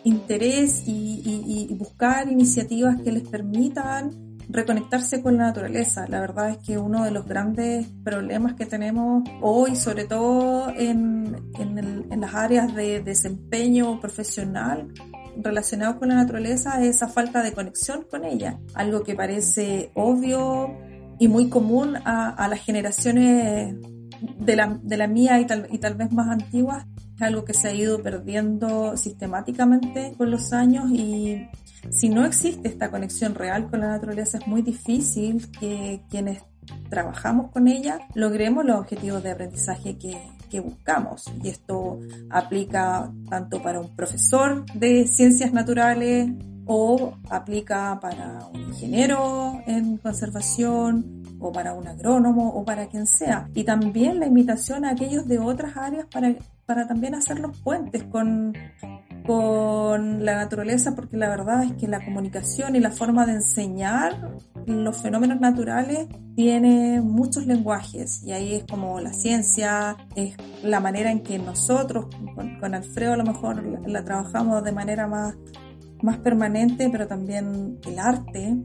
interés 0.03 0.83
y, 0.85 1.67
y 1.67 1.73
buscar 1.73 2.31
iniciativas 2.31 3.01
que 3.01 3.11
les 3.11 3.27
permitan 3.27 4.30
reconectarse 4.51 5.21
con 5.21 5.37
la 5.37 5.45
naturaleza. 5.45 6.05
La 6.07 6.19
verdad 6.19 6.49
es 6.49 6.57
que 6.57 6.77
uno 6.77 7.03
de 7.03 7.11
los 7.11 7.25
grandes 7.25 7.87
problemas 8.03 8.55
que 8.55 8.65
tenemos 8.65 9.23
hoy, 9.41 9.75
sobre 9.75 10.05
todo 10.05 10.69
en, 10.75 11.51
en, 11.57 12.21
las 12.21 12.35
áreas 12.35 12.75
de 12.75 13.01
desempeño 13.01 13.99
profesional, 13.99 14.93
relacionado 15.37 15.97
con 15.97 16.09
la 16.09 16.15
naturaleza 16.15 16.81
es 16.81 16.97
esa 16.97 17.07
falta 17.07 17.41
de 17.41 17.53
conexión 17.53 18.05
con 18.09 18.25
ella, 18.25 18.59
algo 18.75 19.03
que 19.03 19.15
parece 19.15 19.91
obvio 19.95 20.77
y 21.19 21.27
muy 21.27 21.49
común 21.49 21.95
a, 22.03 22.47
las 22.47 22.59
generaciones 22.59 23.75
de 24.39 24.55
la, 24.55 24.79
de 24.83 24.97
la 24.97 25.07
mía 25.07 25.39
y 25.39 25.45
tal, 25.45 25.67
y 25.71 25.77
tal 25.77 25.95
vez 25.95 26.11
más 26.11 26.27
antiguas, 26.29 26.85
es 27.21 27.27
algo 27.27 27.45
que 27.45 27.53
se 27.53 27.67
ha 27.67 27.73
ido 27.73 28.01
perdiendo 28.01 28.97
sistemáticamente 28.97 30.13
con 30.17 30.31
los 30.31 30.53
años 30.53 30.89
y 30.89 31.47
si 31.91 32.09
no 32.09 32.25
existe 32.25 32.67
esta 32.67 32.89
conexión 32.89 33.35
real 33.35 33.69
con 33.69 33.81
la 33.81 33.89
naturaleza 33.89 34.39
es 34.39 34.47
muy 34.47 34.63
difícil 34.63 35.49
que 35.51 36.01
quienes 36.09 36.41
trabajamos 36.89 37.51
con 37.51 37.67
ella 37.67 37.99
logremos 38.15 38.65
los 38.65 38.79
objetivos 38.79 39.21
de 39.21 39.31
aprendizaje 39.31 39.97
que, 39.97 40.17
que 40.49 40.59
buscamos. 40.59 41.31
Y 41.43 41.49
esto 41.49 41.99
aplica 42.29 43.11
tanto 43.29 43.61
para 43.61 43.79
un 43.79 43.95
profesor 43.95 44.65
de 44.73 45.07
ciencias 45.07 45.53
naturales 45.53 46.29
o 46.65 47.13
aplica 47.29 47.99
para 47.99 48.47
un 48.53 48.61
ingeniero 48.61 49.61
en 49.65 49.97
conservación 49.97 51.23
o 51.39 51.51
para 51.51 51.73
un 51.73 51.87
agrónomo 51.87 52.49
o 52.49 52.63
para 52.63 52.87
quien 52.87 53.07
sea. 53.07 53.49
Y 53.53 53.63
también 53.63 54.19
la 54.19 54.27
invitación 54.27 54.85
a 54.85 54.91
aquellos 54.91 55.27
de 55.27 55.39
otras 55.39 55.75
áreas 55.75 56.05
para, 56.11 56.35
para 56.73 56.87
también 56.87 57.15
hacer 57.15 57.37
los 57.37 57.57
puentes 57.57 58.01
con, 58.05 58.53
con 59.25 60.23
la 60.23 60.35
naturaleza, 60.35 60.95
porque 60.95 61.17
la 61.17 61.27
verdad 61.27 61.63
es 61.63 61.73
que 61.73 61.85
la 61.85 61.99
comunicación 61.99 62.77
y 62.77 62.79
la 62.79 62.91
forma 62.91 63.25
de 63.25 63.33
enseñar 63.33 64.37
los 64.65 64.95
fenómenos 64.95 65.41
naturales 65.41 66.07
tiene 66.33 67.01
muchos 67.01 67.45
lenguajes 67.45 68.23
y 68.23 68.31
ahí 68.31 68.55
es 68.55 68.63
como 68.63 69.01
la 69.01 69.11
ciencia, 69.11 69.97
es 70.15 70.35
la 70.63 70.79
manera 70.79 71.11
en 71.11 71.23
que 71.23 71.37
nosotros, 71.39 72.05
con, 72.61 72.73
Alfredo 72.73 73.13
a 73.13 73.17
lo 73.17 73.25
mejor 73.25 73.61
la, 73.85 74.05
trabajamos 74.05 74.63
de 74.63 74.71
manera 74.71 75.07
más, 75.07 75.35
más 76.01 76.19
permanente, 76.19 76.87
pero 76.89 77.05
también 77.05 77.79
el 77.85 77.99
arte, 77.99 78.55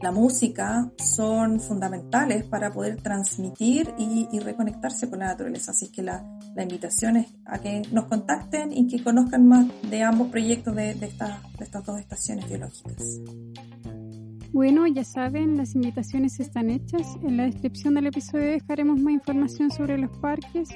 la 0.00 0.12
música 0.12 0.90
son 0.98 1.60
fundamentales 1.60 2.44
para 2.44 2.72
poder 2.72 3.02
transmitir 3.02 3.92
y, 3.98 4.38
reconectarse 4.40 5.10
con 5.10 5.20
la 5.20 5.26
naturaleza. 5.26 5.72
Así 5.72 5.90
que 5.90 6.02
la, 6.02 6.24
invitación 6.56 7.16
es 7.16 7.26
a 7.44 7.58
que 7.58 7.82
nos 7.92 8.06
contacten 8.06 8.72
y 8.72 8.88
que 8.88 9.02
conozcan 9.02 9.46
más 9.46 9.66
de 9.90 10.02
ambos 10.02 10.28
proyectos 10.28 10.74
de, 10.74 10.94
de 10.94 11.06
estas 11.06 11.84
dos 11.84 12.00
estaciones 12.00 12.48
biológicas. 12.48 13.20
Bueno, 14.52 14.86
ya 14.86 15.04
saben, 15.04 15.56
las 15.56 15.74
invitaciones 15.74 16.40
están 16.40 16.70
hechas. 16.70 17.16
En 17.22 17.36
la 17.36 17.44
descripción 17.44 17.94
del 17.94 18.06
episodio 18.06 18.46
dejaremos 18.46 18.98
más 18.98 19.12
información 19.12 19.70
sobre 19.70 19.98
los 19.98 20.10
parques 20.18 20.70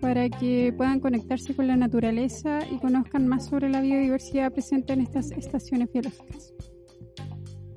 para 0.00 0.28
que 0.28 0.72
puedan 0.76 1.00
conectarse 1.00 1.56
con 1.56 1.66
la 1.66 1.76
naturaleza 1.76 2.60
y 2.70 2.78
conozcan 2.78 3.26
más 3.26 3.46
sobre 3.46 3.70
la 3.70 3.80
biodiversidad 3.80 4.52
presente 4.52 4.92
en 4.92 5.00
estas 5.00 5.30
estaciones 5.30 5.90
biológicas. 5.90 6.52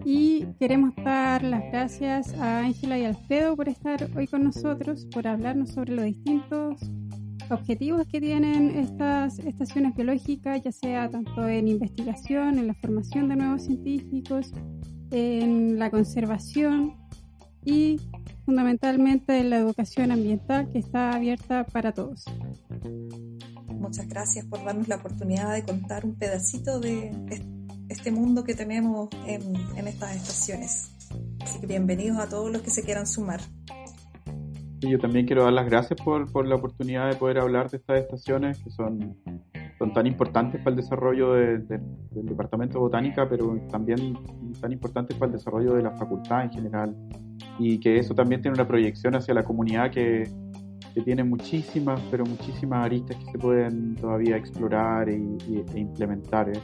Y 0.10 0.46
queremos 0.58 0.96
dar 0.96 1.44
las 1.44 1.64
gracias 1.70 2.34
a 2.36 2.60
Ángela 2.60 2.98
y 2.98 3.04
Alfredo 3.04 3.58
por 3.58 3.68
estar 3.68 4.10
hoy 4.16 4.26
con 4.26 4.42
nosotros, 4.42 5.06
por 5.12 5.28
hablarnos 5.28 5.72
sobre 5.72 5.96
los 5.96 6.06
distintos 6.06 6.80
objetivos 7.50 8.08
que 8.08 8.22
tienen 8.22 8.70
estas 8.70 9.38
estaciones 9.40 9.94
biológicas, 9.98 10.64
ya 10.64 10.72
sea 10.72 11.10
tanto 11.10 11.46
en 11.50 11.68
investigación, 11.68 12.58
en 12.58 12.68
la 12.68 12.74
formación 12.76 13.28
de 13.28 13.36
nuevos 13.36 13.64
científicos, 13.64 14.54
en 15.12 15.78
la 15.78 15.92
conservación 15.92 16.96
y 17.66 18.00
fundamentalmente 18.46 19.38
en 19.38 19.50
la 19.50 19.58
educación 19.58 20.12
ambiental 20.12 20.70
que 20.72 20.80
está 20.80 21.12
abierta 21.12 21.66
para 21.66 21.92
todos. 21.92 22.24
Muchas 23.68 24.08
gracias 24.08 24.46
por 24.46 24.64
darnos 24.64 24.88
la 24.88 24.96
oportunidad 24.96 25.54
de 25.54 25.64
contar 25.64 26.06
un 26.06 26.16
pedacito 26.16 26.80
de 26.80 27.10
este 27.30 27.57
mundo 28.12 28.44
que 28.44 28.56
tenemos 28.56 29.10
en, 29.26 29.88
estas 29.88 30.16
estaciones. 30.16 30.92
Así 31.42 31.60
que 31.60 31.68
bienvenidos 31.68 32.18
a 32.18 32.30
todos 32.30 32.52
los 32.52 32.62
que 32.62 32.70
se 32.70 32.84
quieran 32.84 33.06
sumar. 33.08 33.42
Y 34.80 34.90
yo 34.92 35.00
también 35.00 35.26
quiero 35.26 35.44
dar 35.44 35.54
las 35.54 35.66
gracias 35.66 36.00
por, 36.02 36.32
por 36.32 36.48
la 36.48 36.56
oportunidad 36.56 37.10
de 37.10 37.16
poder 37.16 37.40
hablar 37.40 37.70
de 37.70 37.78
estas 37.78 38.00
estaciones 38.00 38.60
que 38.64 38.70
son 38.70 39.18
son 39.78 39.94
tan 39.94 40.08
importantes 40.08 40.60
para 40.62 40.72
el 40.72 40.78
desarrollo 40.78 41.34
del 41.34 41.68
Departamento 42.12 42.74
de 42.76 42.80
Botánica, 42.80 43.30
pero 43.30 43.60
también 43.70 44.18
tan 44.60 44.72
importantes 44.72 45.16
para 45.18 45.28
el 45.28 45.38
desarrollo 45.38 45.74
de 45.76 45.84
la 45.84 45.92
facultad 45.92 46.46
en 46.46 46.52
general. 46.52 46.96
Y 47.60 47.80
que 47.80 47.98
eso 47.98 48.16
también 48.16 48.42
tiene 48.42 48.56
una 48.56 48.68
proyección 48.68 49.16
hacia 49.16 49.34
la 49.34 49.44
comunidad 49.44 49.92
que, 49.92 50.28
que 50.96 51.02
tiene 51.02 51.24
muchísimas, 51.24 52.02
pero 52.10 52.26
muchísimas 52.26 52.86
aristas 52.86 53.18
que 53.18 53.32
se 53.32 53.38
pueden 53.38 53.96
todavía 53.96 54.36
explorar 54.38 55.10
y, 55.10 55.38
e 55.76 55.80
implementar. 55.80 56.50
¿eh? 56.50 56.60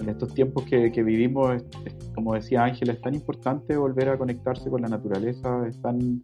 En 0.00 0.08
estos 0.08 0.34
tiempos 0.34 0.64
que, 0.64 0.92
que 0.92 1.02
vivimos, 1.02 1.62
como 2.14 2.34
decía 2.34 2.64
Ángela, 2.64 2.92
es 2.92 3.00
tan 3.00 3.14
importante 3.14 3.76
volver 3.76 4.08
a 4.08 4.18
conectarse 4.18 4.68
con 4.70 4.82
la 4.82 4.88
naturaleza, 4.88 5.66
es 5.66 5.80
tan 5.80 6.22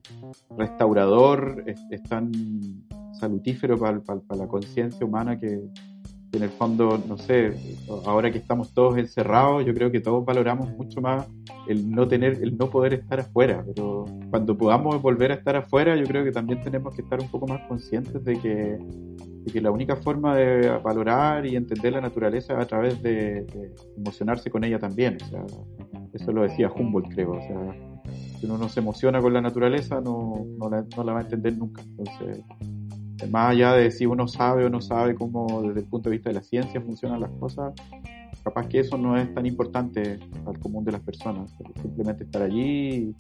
restaurador, 0.57 1.65
es, 1.67 2.03
tan 2.05 2.33
salutífero 3.13 3.79
para, 3.79 4.01
la 4.37 4.47
conciencia 4.47 5.07
humana 5.07 5.39
que, 5.39 5.61
en 6.33 6.43
el 6.43 6.51
fondo, 6.51 7.03
no 7.07 7.19
sé, 7.19 7.55
ahora 8.07 8.31
que 8.31 8.39
estamos 8.39 8.73
todos 8.73 8.97
encerrados, 8.97 9.67
yo 9.67 9.75
creo 9.75 9.91
que 9.91 10.01
todos 10.01 10.25
valoramos 10.25 10.71
mucho 10.77 11.01
más 11.01 11.27
el 11.69 11.91
no 11.91 12.09
tener, 12.09 12.43
el 12.43 12.57
no 12.57 12.71
poder 12.71 12.95
estar 12.95 13.21
afuera, 13.21 13.63
pero 13.75 14.07
cuando 14.31 14.57
podamos 14.57 15.01
volver 15.03 15.33
a 15.33 15.35
estar 15.35 15.57
afuera, 15.57 15.95
yo 15.97 16.05
creo 16.05 16.25
que 16.25 16.33
también 16.33 16.63
tenemos 16.63 16.95
que 16.95 17.03
estar 17.03 17.21
un 17.21 17.29
poco 17.29 17.47
más 17.47 17.61
conscientes 17.69 18.25
de 18.25 18.39
que, 18.39 18.79
que 19.51 19.61
la 19.61 19.71
única 19.71 19.97
forma 19.97 20.37
de 20.37 20.69
valorar 20.79 21.47
y 21.47 21.57
entender 21.57 21.93
la 21.93 22.01
naturaleza 22.01 22.55
es 22.55 22.61
a 22.61 22.67
través 22.67 23.03
de, 23.03 23.47
emocionarse 23.97 24.51
con 24.51 24.65
ella 24.65 24.79
también, 24.79 25.19
o 25.23 25.27
sea, 25.27 25.45
eso 26.13 26.33
lo 26.33 26.43
decía 26.43 26.71
Humboldt, 26.71 27.13
creo, 27.13 27.33
o 27.33 27.41
sea, 27.41 27.77
si 28.39 28.47
uno 28.47 28.59
no 28.59 28.69
se 28.69 28.81
emociona 28.81 29.21
con 29.21 29.33
la 29.33 29.41
naturaleza, 29.41 30.01
no, 30.01 30.45
no, 30.59 30.71
la, 30.71 30.85
no 30.97 31.05
la 31.05 31.13
va 31.13 31.21
a 31.21 31.23
entender 31.23 31.57
nunca, 31.57 31.83
entonces 31.83 32.45
más 33.31 33.53
allá 33.53 33.75
de 33.75 33.91
si 33.91 34.07
uno 34.07 34.27
sabe 34.27 34.65
o 34.65 34.71
no 34.71 34.81
sabe 34.81 35.15
cómo 35.15 35.63
desde 35.63 35.81
el 35.81 35.87
punto 35.87 36.11
de 36.11 36.17
vista 36.17 36.31
de 36.31 36.35
la 36.35 36.43
ciencia 36.43 36.81
funcionan 36.81 37.21
las 37.21 37.31
cosas, 37.33 37.73
capaz 38.43 38.67
que 38.67 38.81
eso 38.81 38.99
no 38.99 39.17
es 39.17 39.33
tan 39.35 39.47
importante 39.47 40.19
al 40.47 40.59
común 40.59 40.85
de 40.85 40.93
las 40.93 41.01
personas, 41.03 41.55
simplemente 41.81 42.25
estar 42.25 42.43
allí 42.43 43.15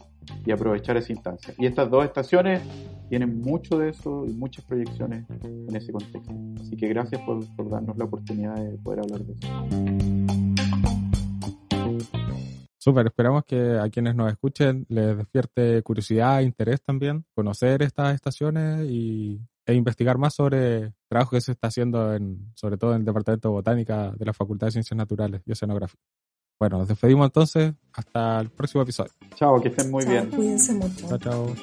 y 0.45 0.51
aprovechar 0.51 0.97
esa 0.97 1.13
instancia. 1.13 1.55
Y 1.59 1.67
estas 1.67 1.91
dos 1.91 2.05
estaciones 2.05 2.63
tienen 3.09 3.41
mucho 3.41 3.79
de 3.79 3.91
eso 3.91 4.25
y 4.27 4.33
muchas 4.33 4.65
proyecciones 4.65 5.27
en 5.43 5.77
ese 5.77 5.93
contexto. 5.93 6.33
Así 6.61 6.77
que 6.77 6.89
gracias 6.89 7.21
por, 7.23 7.45
por 7.57 7.69
darnos 7.69 7.97
la 7.97 8.05
oportunidad 8.05 8.55
de 8.57 8.79
poder 8.79 9.01
hablar 9.01 9.21
de 9.21 9.33
eso. 9.35 9.49
Súper, 12.79 13.07
esperamos 13.07 13.45
que 13.45 13.79
a 13.79 13.89
quienes 13.91 14.17
nos 14.17 14.33
escuchen 14.33 14.87
les 14.89 15.17
despierte 15.17 15.83
curiosidad 15.83 16.41
interés 16.41 16.83
también, 16.83 17.25
conocer 17.33 17.81
estas 17.81 18.13
estaciones 18.13 18.91
y, 18.91 19.41
e 19.65 19.75
investigar 19.75 20.19
más 20.19 20.35
sobre 20.35 20.79
el 20.79 20.95
trabajo 21.09 21.31
que 21.31 21.41
se 21.41 21.53
está 21.53 21.69
haciendo, 21.69 22.13
en, 22.13 22.51
sobre 22.57 22.77
todo 22.77 22.93
en 22.95 23.01
el 23.01 23.05
Departamento 23.05 23.49
de 23.49 23.53
Botánica 23.53 24.11
de 24.17 24.25
la 24.25 24.33
Facultad 24.33 24.67
de 24.67 24.73
Ciencias 24.73 24.97
Naturales 24.97 25.43
y 25.47 25.53
Oceanográficas. 25.53 26.03
Bueno, 26.63 26.79
nos 26.79 26.87
despedimos 26.87 27.27
entonces. 27.27 27.75
Hasta 27.93 28.39
el 28.39 28.49
próximo 28.49 28.85
episodio. 28.85 29.11
Chao, 29.35 29.61
que 29.61 29.67
estén 29.67 29.91
muy 29.91 30.05
bien. 30.05 30.31
Cuídense 30.31 30.73
mucho. 30.73 31.09
Chao, 31.09 31.19
chao. 31.19 31.57